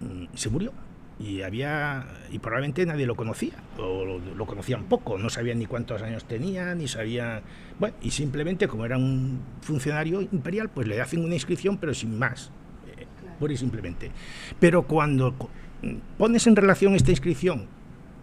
[0.00, 0.72] mm, se murió
[1.18, 6.02] y había y probablemente nadie lo conocía o lo, conocían poco no sabían ni cuántos
[6.02, 7.40] años tenía ni sabían
[7.78, 12.18] bueno y simplemente como era un funcionario imperial pues le hacen una inscripción pero sin
[12.18, 12.50] más
[12.96, 13.06] eh,
[13.38, 14.10] pura y simplemente.
[14.60, 15.34] Pero cuando
[16.18, 17.66] pones en relación esta inscripción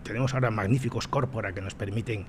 [0.04, 2.26] tenemos ahora magníficos corpora que nos permiten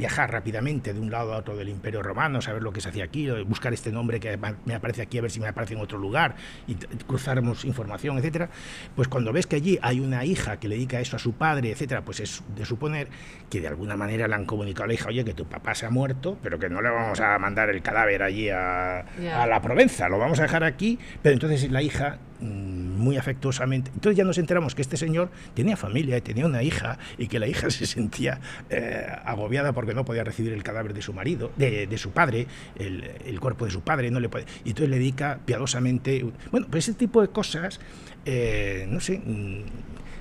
[0.00, 3.04] viajar rápidamente de un lado a otro del Imperio Romano, saber lo que se hacía
[3.04, 5.98] aquí, buscar este nombre que me aparece aquí, a ver si me aparece en otro
[5.98, 8.48] lugar, y cruzarmos información, etcétera,
[8.96, 11.70] pues cuando ves que allí hay una hija que le dedica eso a su padre,
[11.70, 13.08] etcétera, pues es de suponer
[13.50, 15.84] que de alguna manera le han comunicado a la hija, oye, que tu papá se
[15.84, 19.60] ha muerto, pero que no le vamos a mandar el cadáver allí a, a la
[19.60, 23.90] Provenza, lo vamos a dejar aquí, pero entonces la hija muy afectuosamente.
[23.94, 27.38] Entonces ya nos enteramos que este señor tenía familia y tenía una hija y que
[27.38, 31.52] la hija se sentía eh, agobiada porque no podía recibir el cadáver de su marido,
[31.56, 34.46] de, su padre, el, cuerpo de su padre, no le puede.
[34.64, 36.24] Y entonces le dedica piadosamente.
[36.50, 37.80] Bueno, pues ese tipo de cosas,
[38.24, 39.18] eh, no sé.
[39.24, 39.62] Mm,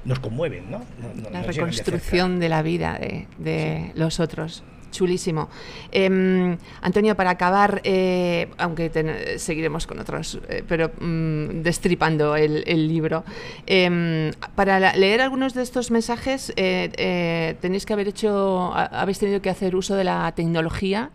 [0.06, 0.82] nos conmueven, ¿no?
[1.30, 2.98] la reconstrucción de, la vida
[3.38, 5.50] de, los otros chulísimo.
[5.92, 8.90] Em, Antonio, para acabar, eh, aunque
[9.38, 13.24] seguiremos con otros, eh, pero mm, destripando el, libro,
[13.66, 19.50] em, para leer algunos de estos mensajes eh, tenéis que haber hecho, habéis tenido que
[19.50, 21.12] hacer uso de la tecnología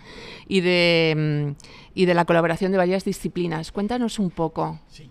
[0.47, 3.73] y de, mm, y de la colaboración de varias disciplinas.
[3.73, 4.81] Cuéntanos un poco.
[4.89, 5.11] Sí.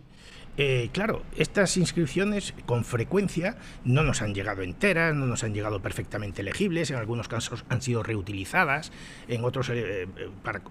[0.55, 5.81] Eh, claro, estas inscripciones con frecuencia no nos han llegado enteras, no nos han llegado
[5.81, 8.91] perfectamente legibles, en algunos casos han sido reutilizadas,
[9.27, 10.61] en otros eh, eh, para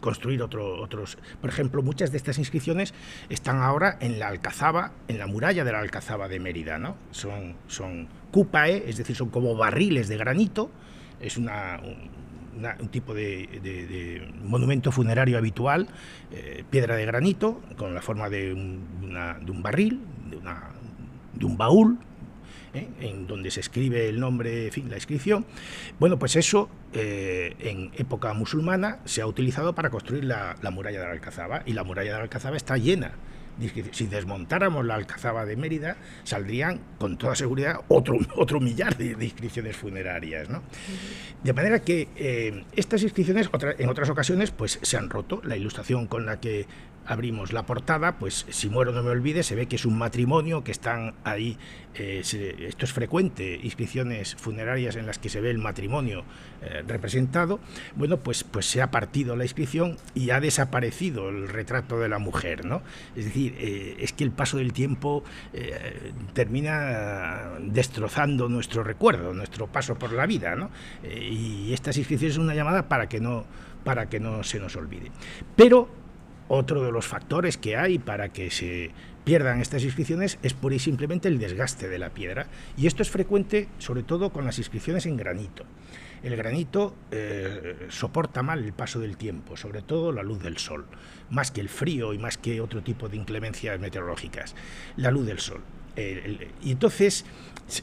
[0.00, 1.18] construir otros.
[1.40, 2.94] Por ejemplo, muchas de estas inscripciones
[3.28, 6.96] están ahora en la Alcazaba, en la muralla de la Alcazaba de Mérida, ¿no?
[7.10, 10.70] Son, son cupae, es decir, son como barriles de granito,
[11.20, 12.25] es una, un
[12.90, 15.88] tipo de, monumento funerario habitual,
[16.32, 21.98] eh, piedra de granito, con la forma de un, barril, de, un baúl,
[22.74, 25.46] eh, en donde se escribe el nombre, fin, la inscripción.
[25.98, 31.00] Bueno, pues eso eh, en época musulmana se ha utilizado para construir la, la muralla
[31.00, 33.12] de la Alcazaba, y la muralla de la Alcazaba está llena
[33.92, 39.76] si desmontáramos la Alcazaba de Mérida, saldrían con toda seguridad otro, otro millar de, inscripciones
[39.76, 40.48] funerarias.
[41.42, 45.40] De manera que eh, estas inscripciones en otras ocasiones pues, se han roto.
[45.44, 46.66] La ilustración con la que
[47.06, 50.64] abrimos la portada, pues si muero no me olvide, se ve que es un matrimonio,
[50.64, 51.56] que están ahí,
[51.94, 56.24] eh, esto es frecuente, inscripciones funerarias en las que se ve el matrimonio
[56.62, 57.60] eh, representado,
[57.94, 62.18] bueno, pues, pues se ha partido la inscripción y ha desaparecido el retrato de la
[62.18, 62.82] mujer, ¿no?
[63.14, 65.24] Es decir, eh, es que el paso del tiempo
[66.34, 70.70] termina destrozando nuestro recuerdo, nuestro paso por la vida, ¿no?
[71.04, 73.44] y estas inscripciones son una llamada para que no
[73.86, 75.12] para que no se nos olvide.
[75.54, 75.88] Pero
[76.48, 78.90] otro de los factores que hay para que se
[79.24, 82.46] pierdan estas inscripciones es pura y simplemente el desgaste de la piedra.
[82.76, 85.64] Y esto es frecuente sobre todo con las inscripciones en granito.
[86.22, 90.86] El granito eh, soporta mal el paso del tiempo, sobre todo la luz del sol,
[91.30, 94.54] más que el frío y más que otro tipo de inclemencias meteorológicas.
[94.96, 95.60] La luz del sol.
[95.96, 97.24] y entonces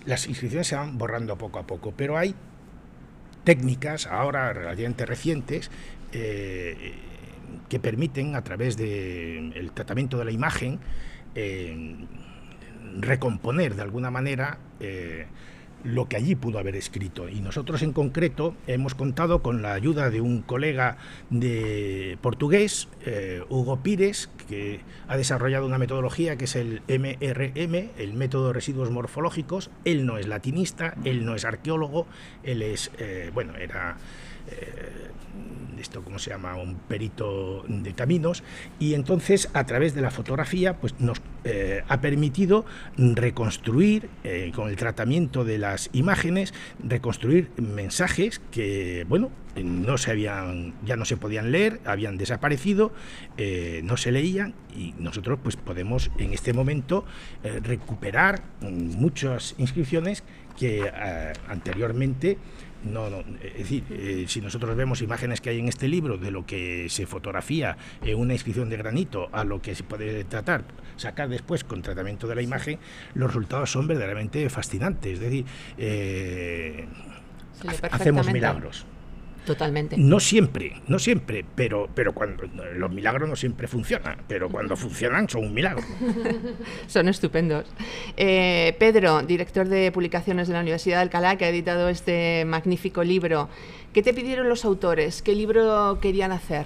[0.06, 2.36] las inscripciones se van borrando poco a poco, pero hay
[3.44, 5.70] técnicas ahora relativamente recientes
[6.12, 6.94] eh,
[7.70, 10.80] que permiten a través del tratamiento de la imagen
[11.36, 11.96] eh,
[13.00, 15.26] recomponer de alguna manera eh,
[15.84, 17.28] lo que allí pudo haber escrito.
[17.28, 20.98] Y nosotros en concreto hemos contado con la ayuda de un colega
[21.32, 28.14] de portugués, eh, Hugo Pires, que ha desarrollado una metodología que es el MRM, el
[28.14, 29.72] método de residuos morfológicos.
[29.86, 32.06] Él no es latinista, él no es arqueólogo,
[32.44, 32.92] él es,
[33.34, 33.98] bueno, era
[35.84, 38.44] esto como se llama un perito de caminos.
[38.80, 42.66] Y entonces a través de la fotografía pues nos eh, ha permitido
[42.98, 49.30] reconstruir eh, con el tratamiento de las imágenes reconstruir mensajes que bueno
[49.62, 52.92] no se habían ya no se podían leer habían desaparecido
[53.84, 54.56] no se leían.
[54.76, 57.06] Y nosotros pues podemos en este momento
[57.62, 60.24] recuperar muchas inscripciones
[60.58, 60.90] que
[61.48, 62.38] anteriormente
[62.84, 66.32] no, no, es decir, eh, si nosotros vemos imágenes que hay en este libro de
[66.32, 70.66] lo que se fotografía en una inscripción de granito a lo que se puede tratar,
[70.98, 72.80] sacar después con tratamiento de la imagen,
[73.14, 75.14] los resultados son verdaderamente fascinantes.
[75.14, 75.46] Es decir,
[75.78, 76.88] eh,
[77.92, 78.86] hacemos milagros.
[79.46, 79.98] Totalmente.
[79.98, 82.44] No siempre, no siempre, pero, pero cuando
[82.76, 85.84] los milagros no siempre funcionan, pero cuando funcionan son un milagro.
[86.88, 87.66] son estupendos.
[88.16, 93.04] Eh, Pedro, director de publicaciones de la Universidad de Alcalá, que ha editado este magnífico
[93.04, 93.50] libro,
[93.92, 95.22] ¿qué te pidieron los autores?
[95.22, 96.66] ¿Qué libro querían hacer?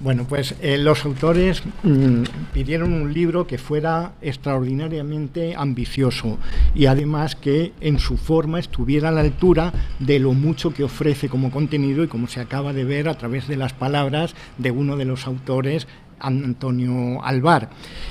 [0.00, 6.38] Bueno, pues eh, los autores mm, pidieron un libro que fuera extraordinariamente ambicioso
[6.72, 11.28] y además que en su forma estuviera a la altura de lo mucho que ofrece
[11.28, 14.96] como contenido y como se acaba de ver a través de las palabras de uno
[14.96, 15.88] de los autores
[16.20, 17.70] Antonio Alvar.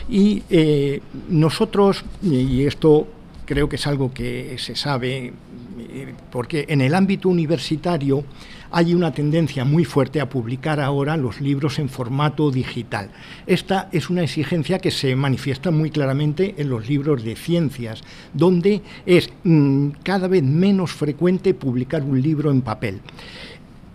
[0.10, 3.08] Y eh, nosotros, y esto
[3.46, 5.34] creo que es algo que se sabe,
[5.80, 8.24] eh, porque en el ámbito universitario,
[8.72, 13.10] hay una tendencia muy fuerte a publicar ahora los libros en formato digital.
[13.46, 18.02] Esta es una exigencia que se manifiesta muy claramente en los libros de ciencias,
[18.34, 23.02] donde es mm, cada vez menos frecuente publicar un libro en papel.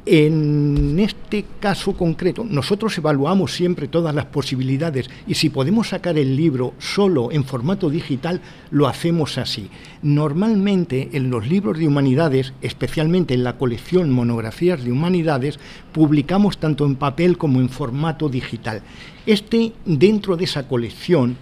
[0.04, 6.34] En este caso concreto, nosotros evaluamos siempre todas las posibilidades y si podemos sacar el
[6.34, 8.40] libro solo en formato digital,
[8.72, 9.70] lo hacemos así.
[10.02, 15.60] Normalmente en los libros de humanidades, especialmente en la colección Monografías de Humanidades,
[15.92, 18.82] publicamos tanto en papel como en formato digital.
[19.24, 21.36] Este, dentro de esa colección,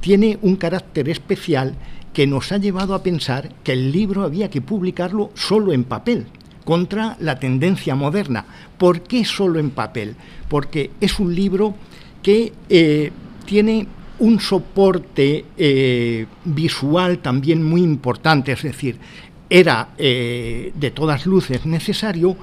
[0.00, 1.74] tiene un carácter especial
[2.14, 6.26] que nos ha llevado a pensar que el libro había que publicarlo solo en papel
[6.68, 8.44] contra la tendencia moderna.
[8.76, 10.16] ¿Por qué solo en papel?
[10.50, 11.74] Porque es un libro
[12.22, 13.10] que eh,
[13.46, 13.86] tiene
[14.18, 18.98] un soporte eh, visual también muy importante, es decir,
[19.48, 22.36] era eh, de todas luces necesario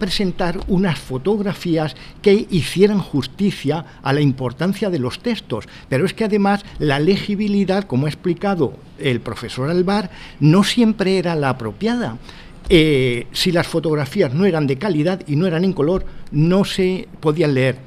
[0.00, 5.68] presentar unas fotografías que hicieran justicia a la importancia de los textos.
[5.88, 10.10] Pero es que además la legibilidad, como ha explicado el profesor Alvar,
[10.40, 12.18] no siempre era la apropiada.
[12.68, 17.08] Eh, si las fotografías no eran de calidad y no eran en color, no se
[17.20, 17.78] podían leer.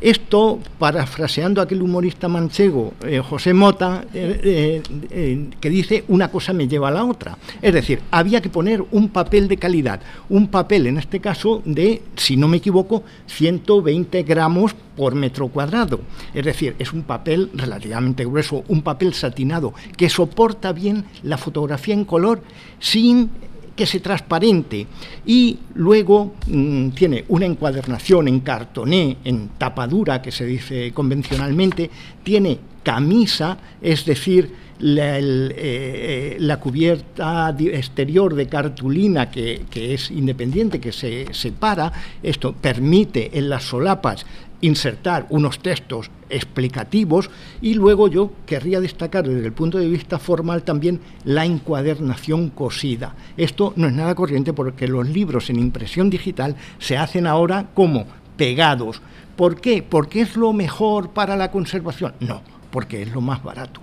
[0.00, 4.80] Esto, parafraseando a aquel humorista manchego, eh, José Mota, eh,
[5.60, 7.36] que dice una cosa me lleva a la otra.
[7.60, 12.02] Es decir, había que poner un papel de calidad, un papel en este caso de,
[12.14, 16.00] si no me equivoco, 120 gramos por metro cuadrado.
[16.32, 21.94] Es decir, es un papel relativamente grueso, un papel satinado, que soporta bien la fotografía
[21.94, 22.42] en color
[22.78, 23.30] sin
[23.78, 24.88] que se transparente
[25.24, 31.88] y luego mm, tiene una encuadernación en cartoné, en tapadura, que se dice convencionalmente,
[32.24, 40.90] tiene camisa, es decir, la, eh, cubierta exterior de cartulina que, que, es independiente, que
[40.90, 44.26] se separa, esto permite en las solapas
[44.60, 50.62] insertar unos textos explicativos y luego yo querría destacar desde el punto de vista formal
[50.62, 53.14] también la encuadernación cosida.
[53.36, 58.06] Esto no es nada corriente porque los libros en impresión digital se hacen ahora como
[58.36, 59.00] pegados.
[59.36, 59.82] ¿Por qué?
[59.82, 62.14] ¿Porque es lo mejor para la conservación?
[62.20, 63.80] No porque es lo más barato.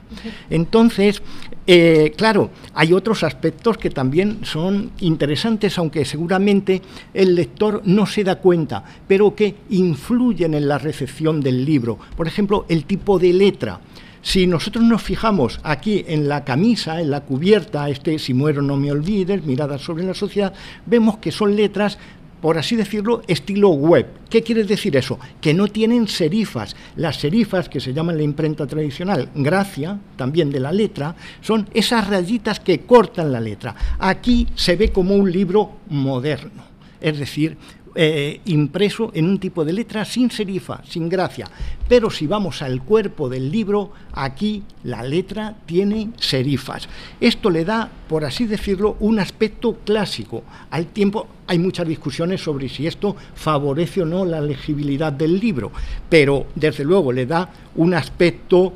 [0.49, 1.21] Entonces,
[1.67, 6.81] eh, claro, hay otros aspectos que también son interesantes, aunque seguramente
[7.13, 11.97] el lector no se da cuenta, pero que influyen en la recepción del libro.
[12.15, 13.79] Por ejemplo, el tipo de letra.
[14.21, 18.75] Si nosotros nos fijamos aquí en la camisa, en la cubierta, este si muero no
[18.75, 20.51] me olvides, mirada sobre la sociedad,
[20.87, 21.99] vemos que son letras
[22.41, 24.07] por así decirlo, estilo web.
[24.29, 25.19] ¿Qué quiere decir eso?
[25.41, 26.75] Que no tienen serifas.
[26.95, 32.07] Las serifas, que se llaman la imprenta tradicional, gracia, también de la letra, son esas
[32.07, 33.75] rayitas que cortan la letra.
[33.99, 36.63] Aquí se ve como un libro moderno,
[37.01, 37.57] es decir,
[37.97, 41.47] eh, impreso en un tipo de letra sin serifa, sin gracia.
[41.87, 46.89] Pero si vamos al cuerpo del libro, aquí la letra tiene serifas.
[47.21, 50.43] Esto le da, por así decirlo, un aspecto clásico.
[50.71, 55.71] Al tiempo hay muchas discusiones sobre si esto favorece o no la legibilidad del libro,
[56.09, 58.73] pero desde luego le da un aspecto,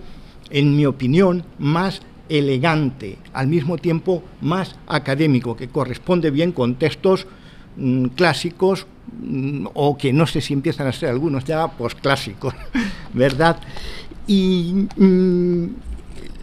[0.49, 7.27] en mi opinión, más elegante, al mismo tiempo más académico, que corresponde bien con textos
[7.75, 8.87] mm, clásicos
[9.73, 12.53] o que no sé si empiezan a ser algunos ya posclásicos,
[13.13, 13.57] ¿verdad?
[14.27, 15.65] Y mm,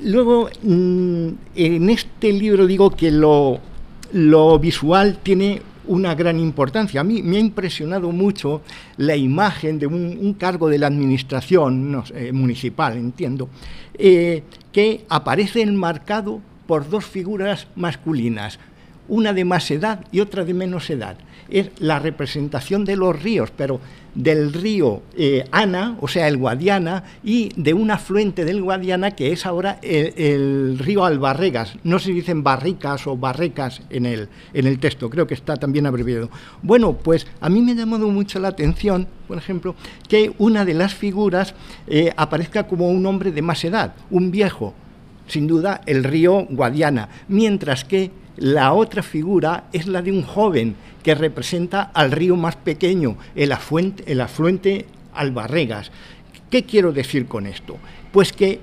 [0.05, 3.61] luego mm, en este libro digo que lo,
[4.61, 7.01] visual tiene una gran importancia.
[7.01, 8.63] A mí me ha impresionado mucho
[8.97, 12.03] la imagen de un, cargo de la administración
[12.33, 13.49] municipal, entiendo,
[13.95, 14.43] eh,
[14.73, 18.59] que aparece enmarcado por dos figuras masculinas,
[19.09, 21.17] una de más edad y otra de menos edad
[21.49, 23.81] es la representación de los ríos, pero
[24.17, 29.33] del río eh, Ana, o sea, el Guadiana, y de un afluente del Guadiana que
[29.33, 31.75] es ahora el, río Albarregas.
[31.85, 35.87] No se dicen barricas o barrecas en el, en el texto, creo que está también
[35.87, 36.31] abreviado.
[36.63, 39.75] Bueno, pues a mí me ha llamado mucho la atención, por ejemplo,
[40.09, 41.55] que una de las figuras
[41.87, 44.75] eh, aparezca como un hombre de más edad, un viejo,
[45.29, 50.77] sin duda el río Guadiana, mientras que la otra figura es la de un joven
[51.03, 55.91] que representa al río más pequeño, el afluente, Albarregas.
[56.51, 57.79] ¿Qué quiero decir con esto?
[58.13, 58.61] Pues que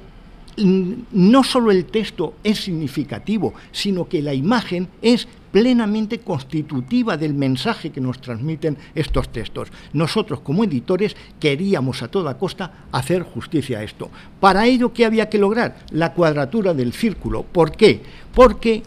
[0.58, 7.92] no solo el texto es significativo, sino que la imagen es plenamente constitutiva del mensaje
[7.92, 9.70] que nos transmiten estos textos.
[9.94, 14.10] Nosotros como editores queríamos a toda costa hacer justicia a esto.
[14.40, 15.78] Para ello, ¿qué había que lograr?
[15.92, 17.44] La cuadratura del círculo.
[17.44, 18.02] ¿Por qué?
[18.34, 18.84] Porque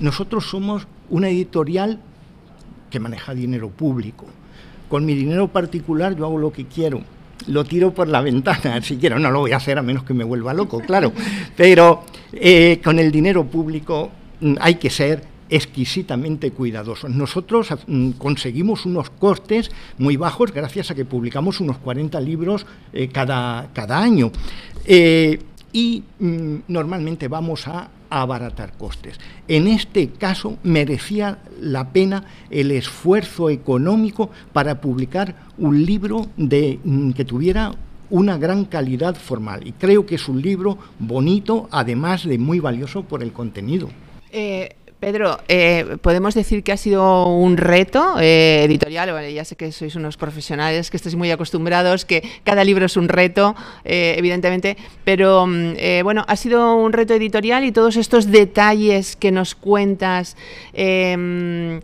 [0.00, 2.00] nosotros somos una editorial
[2.90, 4.26] que maneja dinero público.
[4.88, 7.02] Con mi dinero particular yo hago lo que quiero.
[7.48, 9.18] Lo tiro por la ventana, si quiero.
[9.18, 11.12] No lo voy a hacer a menos que me vuelva loco, claro.
[11.56, 17.10] Pero eh, con el dinero público mm, hay que ser exquisitamente cuidadosos.
[17.10, 23.08] Nosotros mm, conseguimos unos costes muy bajos gracias a que publicamos unos 40 libros eh,
[23.08, 24.32] cada, cada, año.
[24.84, 25.38] Eh,
[25.72, 29.18] y mm, normalmente vamos a abaratar costes.
[29.48, 37.12] En este caso merecía la pena el esfuerzo económico para publicar un libro de, mm,
[37.12, 37.72] que tuviera
[38.10, 43.02] una gran calidad formal y creo que es un libro bonito, además de muy valioso
[43.02, 43.88] por el contenido.
[44.30, 44.76] Eh,
[45.06, 49.94] Pedro, eh, podemos decir que ha sido un reto eh, editorial, ya sé que sois
[49.94, 53.54] unos profesionales, que estáis muy acostumbrados, que cada libro es un reto,
[53.84, 59.30] eh, evidentemente, pero mm, bueno, ha sido un reto editorial y todos estos detalles que
[59.30, 60.36] nos cuentas,
[60.72, 61.80] em,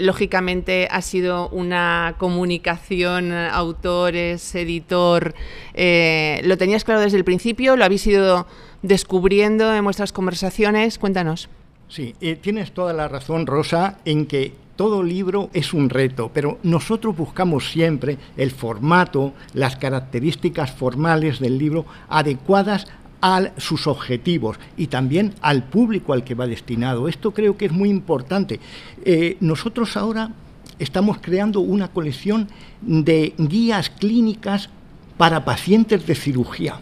[0.00, 5.34] lógicamente ha sido una comunicación, autores, editor,
[5.74, 7.76] ¿lo tenías claro desde el principio?
[7.76, 8.46] ¿Lo habéis ido
[8.80, 10.98] descubriendo en vuestras conversaciones?
[10.98, 11.50] Cuéntanos.
[11.94, 16.58] Sí, eh, tienes toda la razón, Rosa, en que todo libro es un reto, pero
[16.64, 22.88] nosotros buscamos siempre el formato, las características formales del libro adecuadas
[23.22, 27.06] a sus objetivos y también al público al que va destinado.
[27.06, 28.58] Esto creo que es muy importante.
[29.04, 30.32] Eh, nosotros ahora
[30.80, 32.48] estamos creando una colección
[32.80, 34.68] de guías clínicas
[35.16, 36.80] para pacientes de cirugía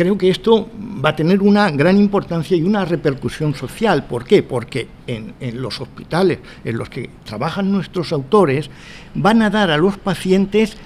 [0.00, 0.66] creo que esto
[1.04, 4.04] va a tener una gran importancia y una repercusión social.
[4.06, 4.42] ¿Por qué?
[4.42, 8.70] Porque en, los hospitales en los que trabajan nuestros autores
[9.14, 10.78] van a dar a los pacientes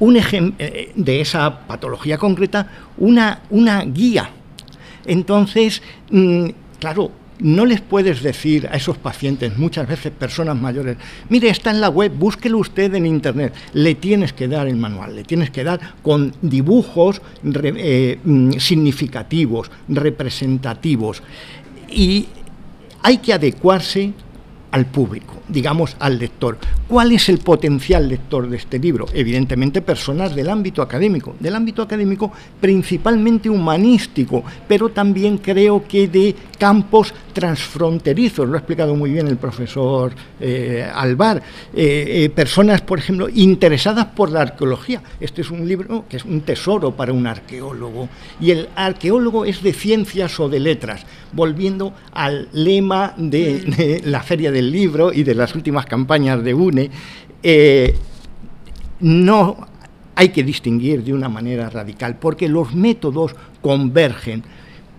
[0.00, 4.28] un eh, de esa patología concreta una, una guía.
[5.06, 6.48] Entonces, mm,
[6.78, 7.10] claro,
[7.40, 10.96] no les puedes decir a esos pacientes, muchas veces personas mayores,
[11.28, 13.54] mire, está en la web, búsquelo usted en internet.
[13.72, 19.70] Le tienes que dar el manual, le tienes que dar con dibujos eh, mm, significativos,
[19.88, 21.22] representativos.
[21.90, 22.26] Y
[23.02, 24.12] hay que adecuarse
[24.70, 26.58] al público, digamos al lector.
[26.86, 29.06] ¿Cuál es el potencial lector de este libro?
[29.12, 36.34] Evidentemente personas del ámbito académico, del ámbito académico principalmente humanístico, pero también creo que de
[36.58, 41.42] campos transfronterizos, lo ha explicado muy bien el profesor eh, Alvar,
[41.72, 45.02] eh, eh, personas, por ejemplo, interesadas por la arqueología.
[45.20, 48.08] Este es un libro que es un tesoro para un arqueólogo,
[48.40, 54.22] y el arqueólogo es de ciencias o de letras, volviendo al lema de, de la
[54.22, 56.90] Feria de del libro y de las últimas campañas de UNE,
[57.44, 57.94] eh,
[58.98, 59.56] no
[60.16, 64.42] hay que distinguir de una manera radical, porque los métodos convergen,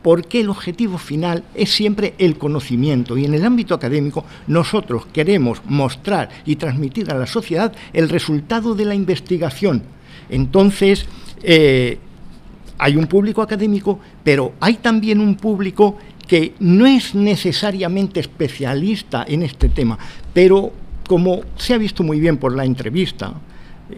[0.02, 5.62] porque el objetivo final es siempre el conocimiento y en el ámbito académico nosotros queremos
[5.66, 9.84] mostrar y transmitir a la sociedad el resultado de la investigación.
[10.30, 11.06] Entonces,
[11.44, 11.98] eh,
[12.78, 15.98] hay un público académico, pero hay también un público
[16.30, 19.98] que no es necesariamente especialista en este tema,
[20.32, 20.72] pero
[21.08, 23.34] como se ha visto muy bien por la entrevista,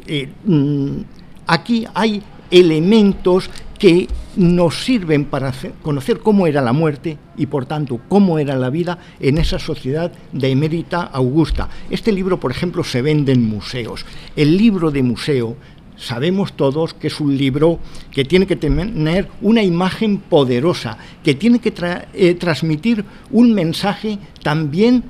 [0.08, 1.02] eh, mm,
[1.48, 4.08] aquí hay elementos que
[4.38, 8.98] nos sirven para conocer cómo era la muerte y por tanto cómo era la vida
[9.20, 11.68] en esa sociedad de emérita augusta.
[11.90, 14.06] Este libro, por ejemplo, se vende en museos.
[14.38, 15.58] El libro de museo
[16.02, 17.80] sabemos todos que es un libro
[18.12, 21.74] que tiene que tener una imagen poderosa, que tiene que
[22.14, 25.04] eh, transmitir un mensaje también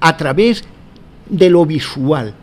[0.00, 0.64] a través
[1.28, 2.34] de lo visual,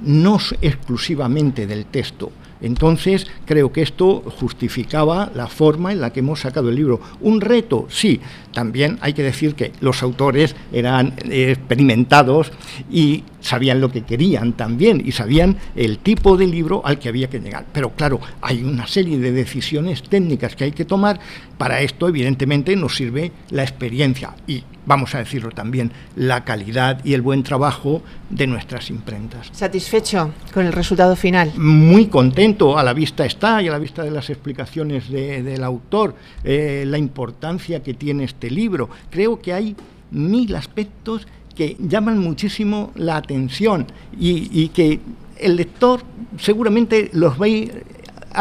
[0.00, 2.32] no exclusivamente del texto.
[2.60, 7.00] Entonces, creo que esto justificaba la forma en la que hemos sacado el libro.
[7.20, 8.20] Un reto, sí.
[8.52, 12.50] También hay que decir que los autores eran experimentados
[12.90, 17.30] y sabían lo que querían también y sabían el tipo de libro al que había
[17.30, 17.66] que llegar.
[17.72, 21.20] Pero claro, hay una serie de decisiones técnicas que hay que tomar.
[21.58, 27.14] Para esto, evidentemente, nos sirve la experiencia y, vamos a decirlo también, la calidad y
[27.14, 28.00] el buen trabajo
[28.30, 29.50] de nuestras imprentas.
[29.52, 31.52] ¿Satisfecho con el resultado final?
[31.56, 36.14] Muy contento, a la vista está y a la vista de las explicaciones del autor,
[36.44, 38.88] eh, la importancia que tiene este libro.
[39.10, 39.74] Creo que hay
[40.12, 41.26] mil aspectos
[41.58, 43.84] que llaman muchísimo la atención
[44.16, 45.00] y, que
[45.38, 46.02] el lector
[46.38, 47.84] seguramente los va a ir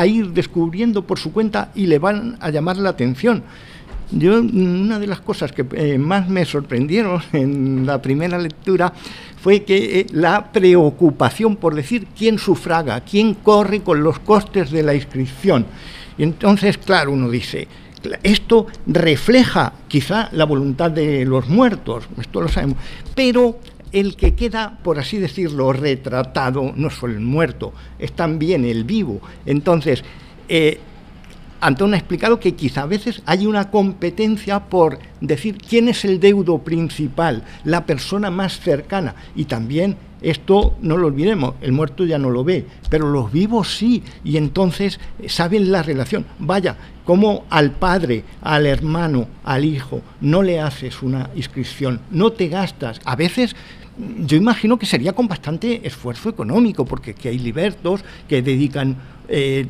[0.06, 3.44] descubriendo por su cuenta y le van a llamar la atención.
[4.12, 8.94] Yo, una de las cosas que eh, más me sorprendieron en la primera lectura
[9.42, 14.84] fue que eh, la preocupación por decir quién sufraga, quién corre con los costes de
[14.84, 15.66] la inscripción.
[16.18, 17.68] Y entonces, claro, uno dice,
[18.24, 22.78] esto refleja quizá la voluntad de los muertos, esto lo sabemos,
[23.14, 23.60] pero
[24.00, 29.22] el que queda, por así decirlo, retratado no es el muerto, es también el vivo.
[29.46, 30.04] Entonces,
[30.50, 30.80] eh,
[31.60, 36.20] Antón ha explicado que quizá a veces hay una competencia por decir quién es el
[36.20, 42.18] deudo principal, la persona más cercana, y también esto no lo olvidemos, el muerto ya
[42.18, 46.26] no lo ve, pero los vivos sí, y entonces eh, saben la relación.
[46.40, 46.76] Vaya,
[47.06, 53.00] como al padre, al hermano, al hijo, no le haces una inscripción, no te gastas.
[53.06, 53.56] A veces
[54.26, 58.96] yo imagino que sería con bastante esfuerzo económico, porque que hay libertos que dedican,
[59.28, 59.66] eh,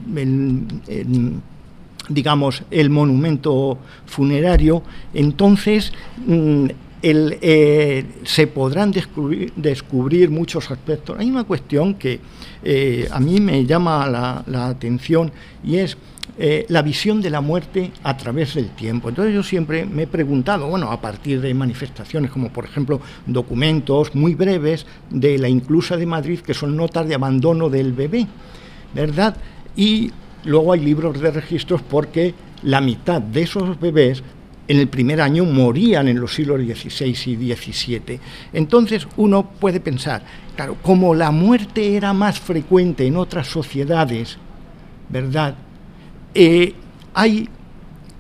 [2.10, 4.84] digamos, el monumento funerario.
[5.14, 5.94] Entonces,
[6.26, 6.68] mm,
[7.04, 11.18] eh, se podrán descubrir, muchos aspectos.
[11.20, 12.20] Hay una cuestión que
[12.64, 15.32] eh, a mí me llama la, atención
[15.64, 15.96] y es
[16.40, 19.10] eh, la visión de la muerte a través del tiempo.
[19.10, 24.14] Entonces yo siempre me he preguntado, bueno, a partir de manifestaciones como por ejemplo documentos
[24.14, 28.28] muy breves de la inclusa de Madrid que son notas de abandono del bebé,
[28.94, 29.36] ¿verdad?
[29.76, 30.12] Y
[30.46, 34.24] luego hay libros de registros porque la mitad de esos bebés
[34.68, 38.20] en el primer año morían en los siglos XVI y XVII.
[38.54, 40.24] Entonces uno puede pensar,
[40.56, 44.38] claro, como la muerte era más frecuente en otras sociedades,
[45.10, 45.56] ¿verdad?
[46.40, 46.74] Eh,
[47.14, 47.50] hay,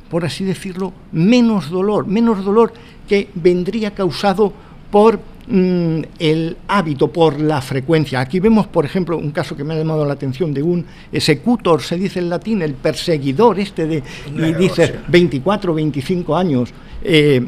[0.09, 2.74] por así decirlo, menos dolor, menos dolor
[3.07, 4.51] que vendría causado
[4.89, 8.20] por Mm, el hábito por la frecuencia.
[8.20, 11.82] Aquí vemos, por ejemplo, un caso que me ha llamado la atención de un executor,
[11.82, 14.03] se dice en latín, el perseguidor este de,
[14.36, 17.47] y dice 24, 25 años, eh,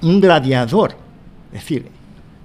[0.00, 0.92] un gladiador,
[1.52, 1.88] es decir,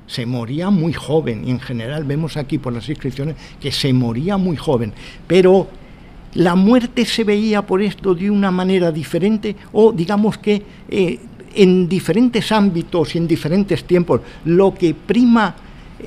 [0.05, 4.35] se moría muy joven y en general vemos aquí por las inscripciones que se moría
[4.35, 4.91] muy joven,
[5.27, 5.69] pero
[6.35, 11.19] la muerte se veía por esto de una manera diferente o digamos que eh,
[11.55, 15.55] en diferentes ámbitos y en diferentes tiempos, lo que prima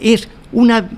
[0.01, 0.89] es una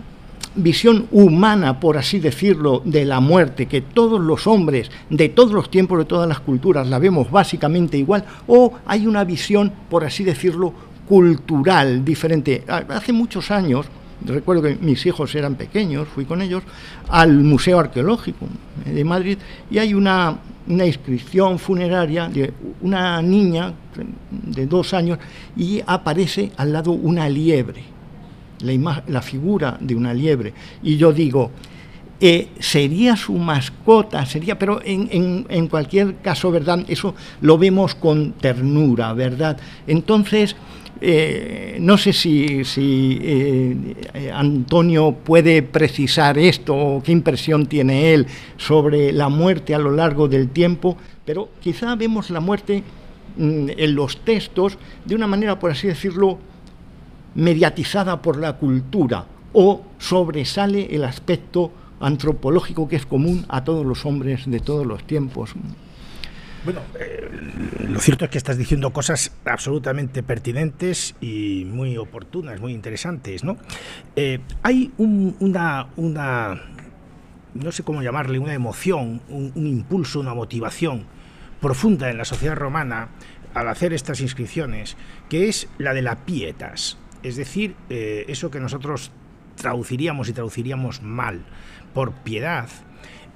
[0.54, 5.70] visión humana, por así decirlo, de la muerte, que todos los hombres de todos los
[5.70, 10.24] tiempos, de todas las culturas, la vemos básicamente igual, o hay una visión, por así
[10.24, 10.72] decirlo,
[11.08, 12.64] cultural diferente.
[12.66, 13.86] Hace muchos años,
[14.24, 16.62] recuerdo que mis hijos eran pequeños, fui con ellos
[17.08, 18.46] al Museo Arqueológico
[18.84, 19.38] de Madrid
[19.70, 20.38] y hay una,
[20.68, 22.52] inscripción funeraria de
[22.82, 23.72] una niña
[24.30, 25.18] de dos años
[25.56, 27.82] y aparece al lado una liebre,
[28.60, 30.52] la, la figura de una liebre.
[30.82, 31.50] Y yo digo,
[32.20, 36.84] eh, sería su mascota, sería, pero en, en, cualquier caso, ¿verdad?
[36.88, 39.56] Eso lo vemos con ternura, ¿verdad?
[39.86, 40.56] Entonces,
[41.00, 48.26] Eh, no sé si, si eh, Antonio puede precisar esto o qué impresión tiene él
[48.56, 52.82] sobre la muerte a lo largo del tiempo, pero quizá vemos la muerte
[53.36, 56.38] mm, en los textos de una manera, por así decirlo,
[57.36, 61.70] mediatizada por la cultura o sobresale el aspecto
[62.00, 65.54] antropológico que es común a todos los hombres de todos los tiempos.
[66.64, 67.28] Bueno, eh,
[67.88, 73.56] lo cierto es que estás diciendo cosas absolutamente pertinentes y muy oportunas, muy interesantes, ¿no?
[74.16, 76.60] Eh, hay una, una,
[77.54, 81.06] no sé cómo llamarle, una emoción, un, impulso, una motivación
[81.60, 83.08] profunda en la sociedad romana
[83.54, 84.96] al hacer estas inscripciones,
[85.28, 89.12] que es la de la pietas, es decir, eh, eso que nosotros
[89.56, 91.44] traduciríamos y traduciríamos mal
[91.94, 92.68] por piedad,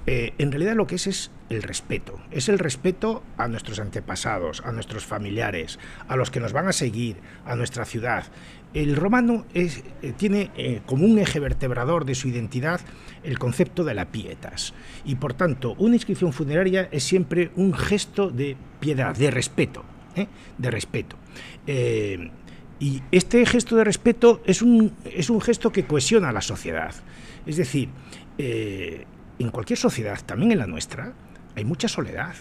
[0.05, 2.19] en realidad lo que es es el respeto.
[2.31, 6.73] Es el respeto a nuestros antepasados, a nuestros familiares, a los que nos van a
[6.73, 8.25] seguir, a nuestra ciudad.
[8.73, 9.69] El romano eh,
[10.17, 12.81] tiene eh, como un eje vertebrador de su identidad
[13.23, 14.73] el concepto de la pietas.
[15.05, 19.85] Y por tanto, una inscripción funeraria es siempre un gesto de piedad, de respeto.
[20.57, 21.15] De respeto.
[21.65, 26.93] y este gesto de respeto es un, es un gesto que cohesiona a la sociedad.
[27.47, 27.89] Es decir,
[28.37, 31.13] en cualquier sociedad, también en la nuestra,
[31.55, 32.35] hay mucha soledad.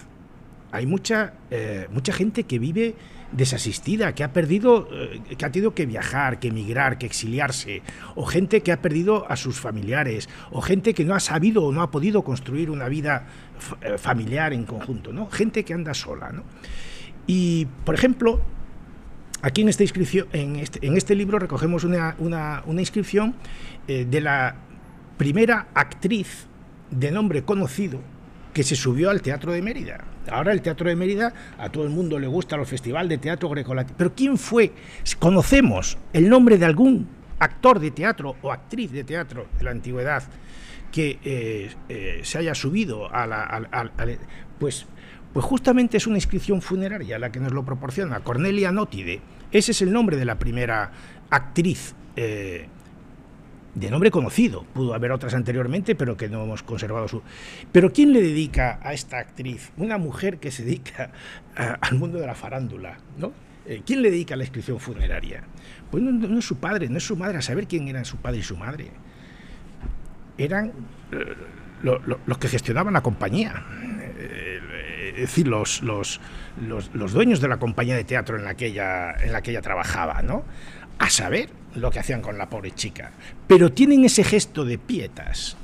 [0.73, 2.95] Hay mucha, eh, mucha gente que vive
[3.31, 7.83] desasistida, que ha perdido, eh, que ha tenido que viajar, que emigrar, que exiliarse,
[8.15, 11.73] o gente que ha perdido a sus familiares, o gente que no ha sabido o
[11.73, 13.27] no ha podido construir una vida
[13.83, 15.29] eh, familiar en conjunto, ¿no?
[15.31, 16.43] Gente que anda sola, ¿no?
[17.27, 18.41] Y, por ejemplo,
[19.43, 23.37] aquí en, esta inscripción, en, este, este libro recogemos una, una, una inscripción
[23.87, 24.57] de la
[25.19, 26.47] primera actriz
[26.91, 28.01] de nombre conocido
[28.53, 30.05] que se subió al Teatro de Mérida.
[30.31, 33.49] Ahora el Teatro de Mérida a todo el mundo le gusta los festivales de teatro
[33.49, 33.97] grecolatino.
[33.97, 34.73] Pero ¿quién fue?
[35.19, 40.23] ¿Conocemos el nombre de algún actor de teatro o actriz de teatro de la antigüedad
[40.93, 43.91] que eh, eh, se haya subido a la...
[44.59, 44.87] pues,
[45.33, 49.21] pues justamente es una inscripción funeraria la que nos lo proporciona, Cornelia Nótide.
[49.51, 50.93] Ese es el nombre de la primera
[51.31, 52.69] actriz eh,
[53.75, 54.65] de nombre conocido.
[54.65, 57.23] Pudo haber otras anteriormente, pero que no hemos conservado su.
[57.71, 59.73] Pero ¿quién le dedica a esta actriz?
[59.77, 61.11] Una mujer que se dedica
[61.55, 63.33] al mundo de la farándula, ¿no?
[63.65, 65.45] Eh, ¿Quién le dedica la inscripción funeraria?
[65.91, 68.39] Pues no, es su padre, no es su madre, a saber quién eran su padre
[68.39, 68.89] y su madre.
[70.37, 70.73] Eran
[71.13, 71.35] eh,
[71.83, 73.65] los que gestionaban la compañía.
[74.17, 76.21] Eh, es decir, los, los,
[76.59, 79.61] los, dueños de la compañía de teatro en la que ella, en la que ella
[79.61, 80.45] trabajaba, ¿no?
[80.99, 83.13] A saber lo que hacían con la pobre chica.
[83.47, 85.57] Pero tienen ese gesto de pietas.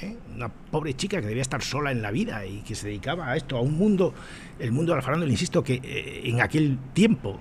[0.00, 0.16] ¿eh?
[0.34, 3.36] Una pobre chica que debía estar sola en la vida y que se dedicaba a
[3.36, 4.14] esto, a un mundo,
[4.58, 7.38] el mundo de la farándula, insisto, que eh, en aquel tiempo,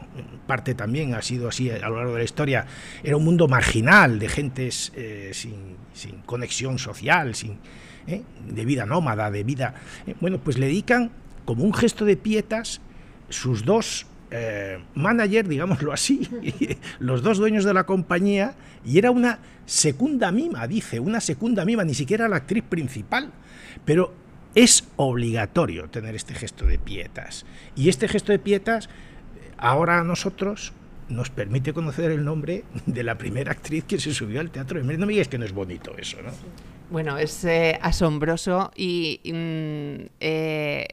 [0.47, 2.65] parte también ha sido así a lo largo de la historia,
[3.03, 7.57] era un mundo marginal de gentes eh, sin, sin, conexión social, sin,
[8.05, 9.75] de vida nómada, de vida...
[10.19, 11.11] bueno, pues le dedican
[11.45, 12.81] como un gesto de pietas
[13.29, 16.27] sus dos eh, manager, digámoslo así,
[16.99, 18.55] los dos dueños de la compañía,
[18.85, 23.31] y era una segunda mima, dice, una segunda mima, ni siquiera la actriz principal.
[23.85, 24.13] Pero
[24.55, 27.45] es obligatorio tener este gesto de pietas.
[27.75, 28.89] Y este gesto de pietas,
[29.57, 30.73] ahora a nosotros
[31.07, 35.05] nos permite conocer el nombre de la primera actriz que se subió al teatro No
[35.05, 36.31] me digas que no es bonito eso, ¿no?
[36.91, 40.87] Bueno, es eh, asombroso y mm, eh,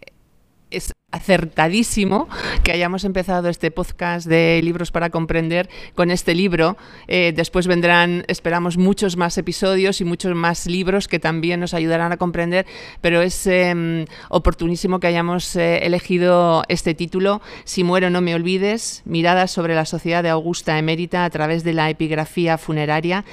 [0.70, 2.28] es acertadísimo
[2.62, 6.76] que hayamos empezado este podcast de libros para comprender con este libro.
[7.08, 12.12] Eh, después vendrán, esperamos, muchos más episodios y muchos más libros que también nos ayudarán
[12.12, 12.66] a comprender,
[13.00, 19.02] pero es em, oportunísimo que hayamos eh, elegido este título, Si muero no me olvides,
[19.04, 23.24] miradas sobre la sociedad de Augusta Emérita a través de la epigrafía funeraria,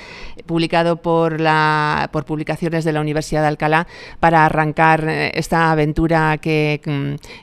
[0.46, 3.88] publicado por, la, por publicaciones de la Universidad de Alcalá,
[4.20, 6.82] para arrancar eh, esta aventura que,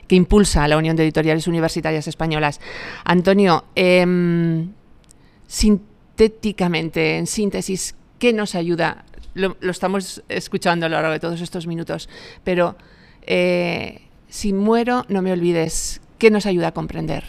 [0.07, 2.61] que impulsa la Unión de Editoriales Universitarias Españolas.
[3.03, 4.69] Antonio, em,
[5.45, 9.03] sintéticamente, en síntesis, ¿qué nos ayuda?
[9.33, 12.07] Lo, estamos escuchando a lo largo de todos estos minutos,
[12.45, 12.77] pero
[13.23, 17.25] eh, si muero, no me olvides, ¿qué nos ayuda a comprender?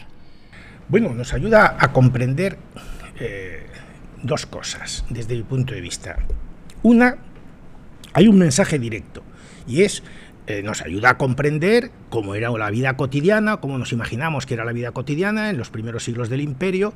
[0.88, 2.56] Bueno, nos ayuda a comprender
[3.18, 3.66] eh,
[4.22, 6.18] dos cosas desde mi punto de vista.
[6.84, 7.16] Una,
[8.12, 9.24] hay un mensaje directo
[9.66, 10.04] y es
[10.46, 14.64] eh, nos ayuda a comprender cómo era la vida cotidiana, cómo nos imaginamos que era
[14.64, 16.94] la vida cotidiana en los primeros siglos del imperio,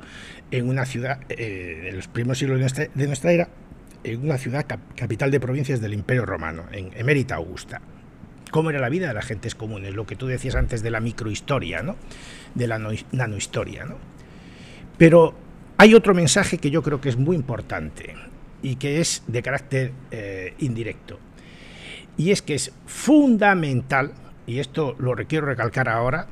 [0.51, 3.49] en una ciudad, eh, en los primeros siglos de nuestra, era,
[4.03, 7.81] en una ciudad capital de provincias del imperio romano, en Emérita Augusta.
[8.51, 10.99] Cómo era la vida de las gentes comunes, lo que tú decías antes de la
[10.99, 11.95] microhistoria, ¿no?
[12.55, 12.79] de la
[13.11, 13.85] nanohistoria.
[13.85, 13.95] ¿no?
[14.97, 15.35] Pero
[15.79, 18.15] Hay otro mensaje que yo creo que es muy importante
[18.63, 21.19] y que es de carácter eh, indirecto.
[22.17, 24.11] Y es que es fundamental,
[24.45, 26.27] y esto lo requiero recalcar ahora,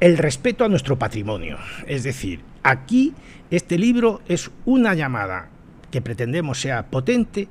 [0.00, 1.58] el respeto a nuestro patrimonio.
[1.86, 3.14] Es decir, aquí
[3.50, 5.48] este libro es una llamada
[5.90, 7.48] que pretendemos sea potente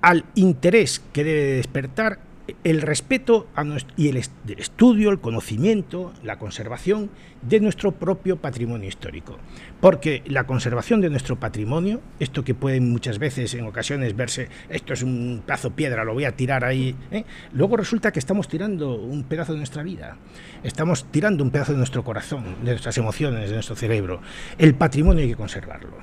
[0.00, 2.18] al interés que debe despertar
[2.64, 3.64] el respeto a
[3.96, 7.10] y el, estudio, el conocimiento, la conservación
[7.42, 9.38] de nuestro propio patrimonio histórico.
[9.80, 14.92] Porque la conservación de nuestro patrimonio, esto que pueden muchas veces en ocasiones verse, esto
[14.92, 17.24] es un pedazo piedra, lo voy a tirar ahí, ¿eh?
[17.52, 20.16] luego resulta que estamos tirando un pedazo de nuestra vida,
[20.62, 24.20] estamos tirando un pedazo de nuestro corazón, de nuestras emociones, de nuestro cerebro.
[24.58, 25.96] El patrimonio hay que conservarlo.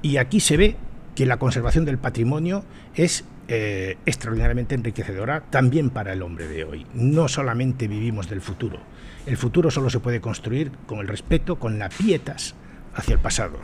[0.00, 0.76] Y aquí se ve
[1.14, 6.86] que la conservación del patrimonio es eh, extraordinariamente enriquecedora también para el hombre de hoy.
[6.94, 8.78] No solamente vivimos del futuro.
[9.26, 12.54] El futuro solo se puede construir con el respeto, con la pietas
[12.94, 13.58] hacia el pasado.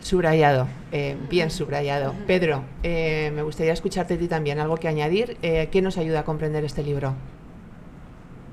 [0.00, 2.14] Subrayado, eh, bien subrayado.
[2.26, 4.58] Pedro, eh, me gustaría escucharte a ti también.
[4.58, 5.36] ¿Algo que añadir?
[5.36, 7.14] ¿Qué nos ayuda a comprender este libro?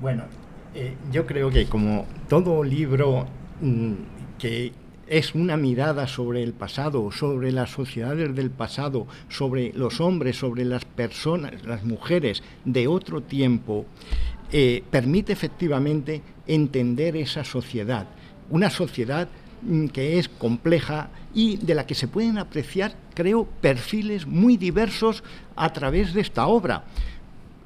[0.00, 0.24] Bueno,
[1.10, 3.26] yo creo que como todo libro
[3.62, 3.94] mm,
[4.38, 4.72] que
[5.08, 10.64] es una mirada sobre el pasado, sobre las sociedades del pasado, sobre los hombres, sobre
[10.64, 13.86] las personas, las mujeres de otro tiempo,
[14.52, 18.06] eh, permite efectivamente entender esa sociedad,
[18.50, 19.28] una sociedad
[19.62, 25.22] mm, que es compleja y de la que se pueden apreciar, creo, perfiles muy diversos
[25.56, 26.84] a través de esta obra.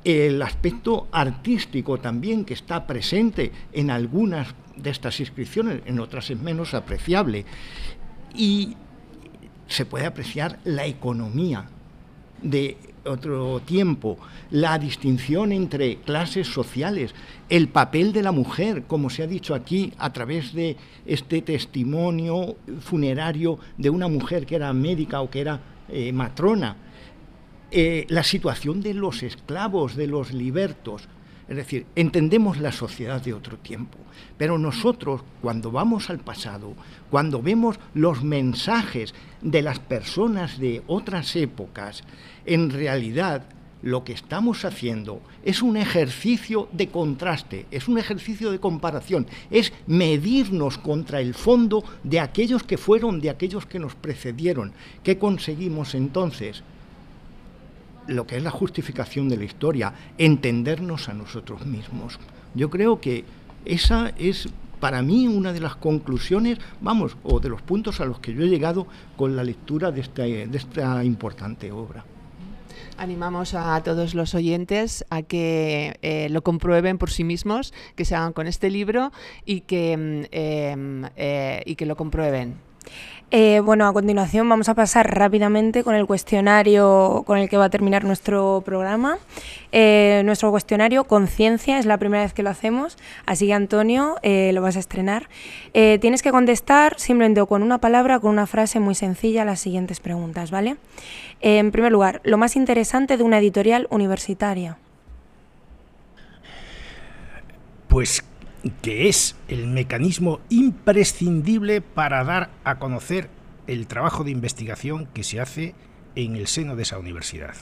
[0.04, 6.38] El aspecto artístico también que está presente en algunas de estas inscripciones, en otras es
[6.38, 7.44] menos apreciable.
[8.34, 8.76] Y
[9.66, 11.66] se puede apreciar la economía
[12.42, 14.18] de otro tiempo,
[14.50, 17.14] la distinción entre clases sociales,
[17.48, 22.56] el papel de la mujer, como se ha dicho aquí, a través de este testimonio
[22.80, 26.76] funerario de una mujer que era médica o que era eh, matrona,
[27.70, 31.08] eh, la situación de los esclavos, de los libertos,
[31.52, 33.98] es decir, entendemos la sociedad de otro tiempo,
[34.38, 36.72] pero nosotros cuando vamos al pasado,
[37.10, 42.04] cuando vemos los mensajes de las personas de otras épocas,
[42.46, 43.44] en realidad
[43.82, 49.74] lo que estamos haciendo es un ejercicio de contraste, es un ejercicio de comparación, es
[49.86, 54.72] medirnos contra el fondo de aquellos que fueron, de aquellos que nos precedieron.
[55.02, 56.62] ¿Qué conseguimos entonces?
[58.06, 62.18] Lo que es la justificación de la historia, entendernos a nosotros mismos.
[62.54, 63.24] Yo creo que
[63.64, 64.48] esa es
[64.80, 68.42] para mí una de las conclusiones, vamos, o de los puntos a los que yo
[68.42, 72.04] he llegado con la lectura de esta, de esta importante obra.
[72.98, 78.14] Animamos a todos los oyentes a que eh, lo comprueben por sí mismos, que se
[78.14, 79.12] hagan con este libro
[79.44, 82.56] y que, mm, em, eh, y que lo comprueben.
[83.34, 87.64] Eh, bueno, a continuación vamos a pasar rápidamente con el cuestionario con el que va
[87.64, 89.16] a terminar nuestro programa.
[89.72, 94.50] Eh, nuestro cuestionario Conciencia es la primera vez que lo hacemos, así que Antonio eh,
[94.52, 95.30] lo vas a estrenar.
[95.72, 99.98] tienes que contestar simplemente con una palabra o con una frase muy sencilla las siguientes
[100.00, 100.76] preguntas, ¿vale?
[101.40, 104.76] en primer lugar, lo más interesante de una editorial universitaria.
[107.88, 108.22] Pues
[108.82, 113.28] que es el mecanismo imprescindible para dar a conocer
[113.66, 115.74] el trabajo de investigación que se hace
[116.14, 117.54] en el seno de esa universidad.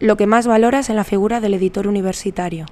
[0.00, 2.66] Lo que más valoras en la figura del editor universitario.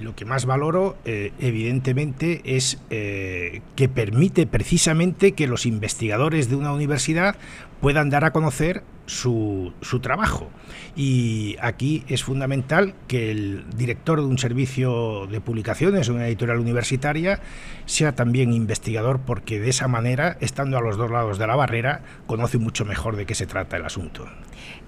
[0.00, 6.56] Lo que más valoro, eh, evidentemente, es eh, que permite precisamente que los investigadores de
[6.56, 7.34] una universidad
[7.80, 10.50] puedan dar a conocer su, su, trabajo.
[10.94, 17.40] Y aquí es fundamental que el director de un servicio de publicaciones, una editorial universitaria,
[17.86, 22.02] sea también investigador, porque de esa manera, estando a los dos lados de la barrera,
[22.26, 24.28] conoce mucho mejor de qué se trata el asunto.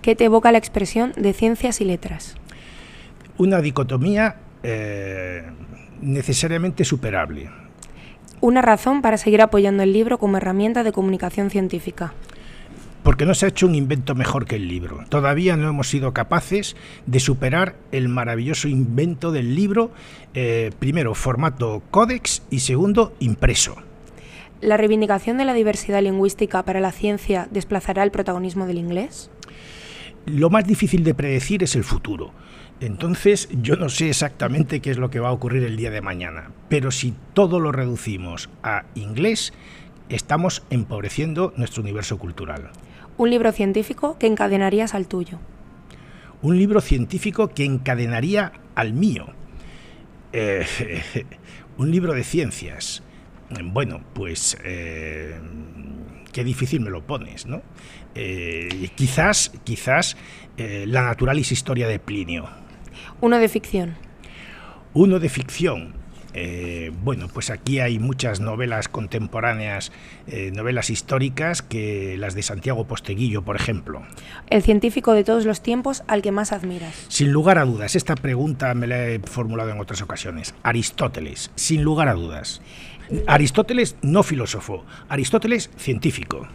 [0.02, 2.36] ¿Qué te evoca la expresión de ciencias y letras?
[3.38, 5.44] Una dicotomía eh,
[6.00, 7.50] necesariamente superable.
[8.40, 12.14] Una razón para seguir apoyando el libro como herramienta de comunicación científica
[13.02, 15.04] porque no se ha hecho un invento mejor que el libro.
[15.08, 19.90] Todavía no hemos sido capaces de superar el maravilloso invento del libro,
[20.34, 23.76] eh, primero formato códex y segundo impreso.
[24.60, 29.30] ¿La reivindicación de la diversidad lingüística para la ciencia desplazará el protagonismo del inglés?
[30.26, 32.32] Lo más difícil de predecir es el futuro.
[32.80, 36.00] Entonces yo no sé exactamente qué es lo que va a ocurrir el día de
[36.00, 39.52] mañana, pero si todo lo reducimos a inglés,
[40.08, 42.70] estamos empobreciendo nuestro universo cultural.
[43.18, 45.38] Un libro científico que encadenarías al tuyo.
[46.40, 49.26] Un libro científico que encadenaría al mío.
[50.32, 50.64] Eh,
[51.76, 53.02] un libro de ciencias.
[53.62, 55.38] bueno, pues eh,
[56.32, 57.60] qué difícil me lo pones, ¿no?
[58.14, 60.16] Eh, quizás, quizás
[60.56, 62.48] la naturalis historia de Plinio.
[63.20, 63.94] Uno de ficción.
[64.94, 66.00] Uno de ficción.
[66.32, 69.90] Eh, bueno, pues aquí hay muchas novelas contemporáneas,
[70.28, 74.02] eh, novelas históricas, que las de Santiago Posteguillo, por ejemplo.
[74.48, 77.06] El científico de todos los tiempos al que más admiras.
[77.08, 80.54] Sin lugar a dudas, esta pregunta me la he formulado en otras ocasiones.
[80.62, 82.62] Aristóteles, sin lugar a dudas.
[83.26, 86.46] Aristóteles no filósofo, Aristóteles científico.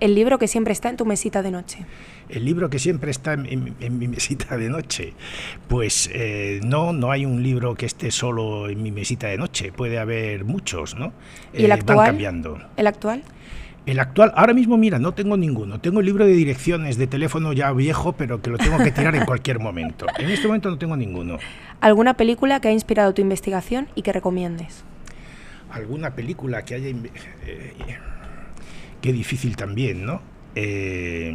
[0.00, 1.84] El libro que siempre está en tu mesita de noche.
[2.30, 5.12] El libro que siempre está en, en- en mi mesita de noche.
[5.68, 9.72] Pues eh, no, no hay un libro que esté solo en mi mesita de noche.
[9.72, 11.12] Puede haber muchos, ¿no?
[11.52, 11.96] ¿Y el Eh, actual?
[11.98, 12.58] Van cambiando.
[12.76, 13.22] ¿El actual?
[13.86, 15.80] El actual, ahora mismo, mira, no tengo ninguno.
[15.80, 19.14] Tengo el libro de direcciones de teléfono ya viejo, pero que lo tengo que tirar
[19.16, 20.06] en cualquier momento.
[20.18, 21.38] En este momento no tengo ninguno.
[21.80, 24.84] ¿Alguna película que ha inspirado tu investigación y que recomiendes?
[25.70, 26.88] alguna película que haya...
[26.88, 27.74] eh,
[29.00, 30.22] qué difícil también, ¿no?
[30.54, 31.32] Eh,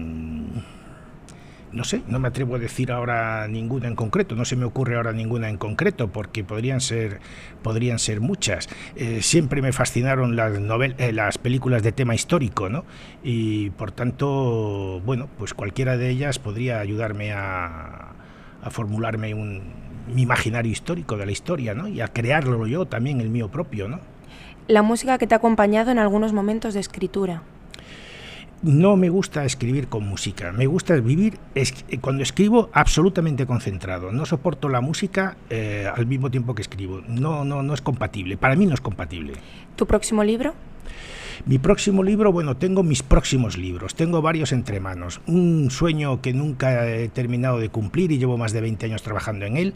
[1.76, 4.96] no sé, no me atrevo a decir ahora ninguna en concreto, no se me ocurre
[4.96, 7.20] ahora ninguna en concreto, porque podrían ser,
[7.62, 8.70] podrían ser muchas.
[8.96, 12.86] Eh, siempre me fascinaron las, novel eh, las películas de tema histórico, ¿no?
[13.24, 18.14] Y por tanto, bueno, pues cualquiera de ellas podría ayudarme a,
[18.72, 19.62] formularme un,
[20.12, 21.90] mi imaginario histórico de la historia, ¿no?
[21.90, 24.00] Y a crearlo yo también, el mío propio, ¿no?
[24.68, 27.44] La música que te ha acompañado en algunos momentos de escritura.
[28.64, 34.12] No me gusta escribir con música, me gusta vivir es- cuando escribo absolutamente concentrado.
[34.12, 37.02] No soporto la música eh, al mismo tiempo que escribo.
[37.08, 38.38] No, no, no es compatible.
[38.38, 39.34] Para mí no es compatible.
[39.76, 40.54] ¿Tu próximo libro?
[41.46, 45.22] Mi próximo libro, bueno, tengo mis próximos libros, tengo varios entre manos.
[45.28, 49.46] Un sueño que nunca he terminado de cumplir y llevo más de 20 años trabajando
[49.46, 49.74] en él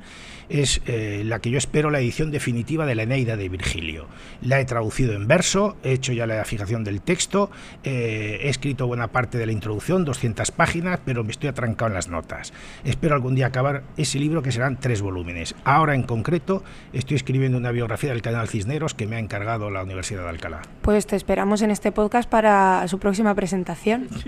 [0.49, 4.07] es eh, la que yo espero la edición definitiva de la Eneida de Virgilio.
[4.41, 7.51] La he traducido en verso, he hecho ya la fijación del texto,
[7.84, 11.93] eh, he escrito buena parte de la introducción, 200 páginas, pero me estoy atrancado en
[11.93, 12.51] las notas.
[12.84, 15.55] Espero algún día acabar ese libro que serán tres volúmenes.
[15.64, 19.84] Ahora en concreto estoy escribiendo una biografía del canal Cisneros que me ha encargado la
[19.84, 20.62] Universidad de Alcalá.
[20.82, 24.08] Pues te esperamos en este podcast para su próxima presentación.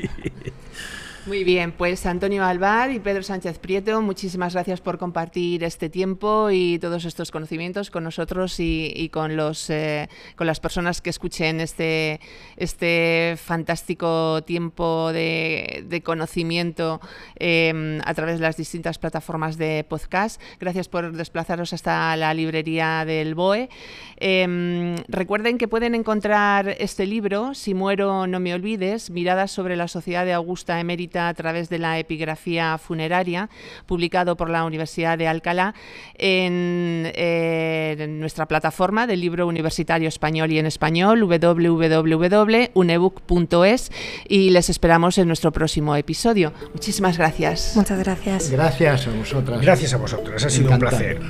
[1.27, 6.49] Muy bien, pues Antonio Alvar y Pedro Sánchez Prieto, muchísimas gracias por compartir este tiempo
[6.49, 11.61] y todos estos conocimientos con nosotros y, con los eh, con las personas que escuchen
[11.61, 12.19] este
[12.57, 16.99] este fantástico tiempo de, de conocimiento
[17.37, 20.41] eh, a través de las distintas plataformas de podcast.
[20.59, 23.69] Gracias por desplazaros hasta la librería del BOE.
[24.17, 29.87] Eh, recuerden que pueden encontrar este libro, Si muero no me olvides, miradas sobre la
[29.87, 33.49] sociedad de Augusta Emérita a través de la epigrafía funeraria,
[33.85, 35.73] publicado por la Universidad de Alcalá,
[36.17, 43.91] en, eh, en nuestra plataforma del libro universitario español y en español, www.unebook.es,
[44.27, 46.53] y les esperamos en nuestro próximo episodio.
[46.73, 47.73] Muchísimas gracias.
[47.75, 48.51] Muchas gracias.
[48.51, 49.61] Gracias a vosotras.
[49.61, 51.21] Gracias a vosotros, ha sido un placer.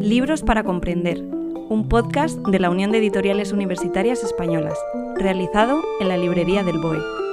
[0.00, 1.22] Libros para comprender,
[1.68, 4.78] un podcast de la Unión de Editoriales Universitarias Españolas,
[5.16, 7.27] realizado en la librería del BOE.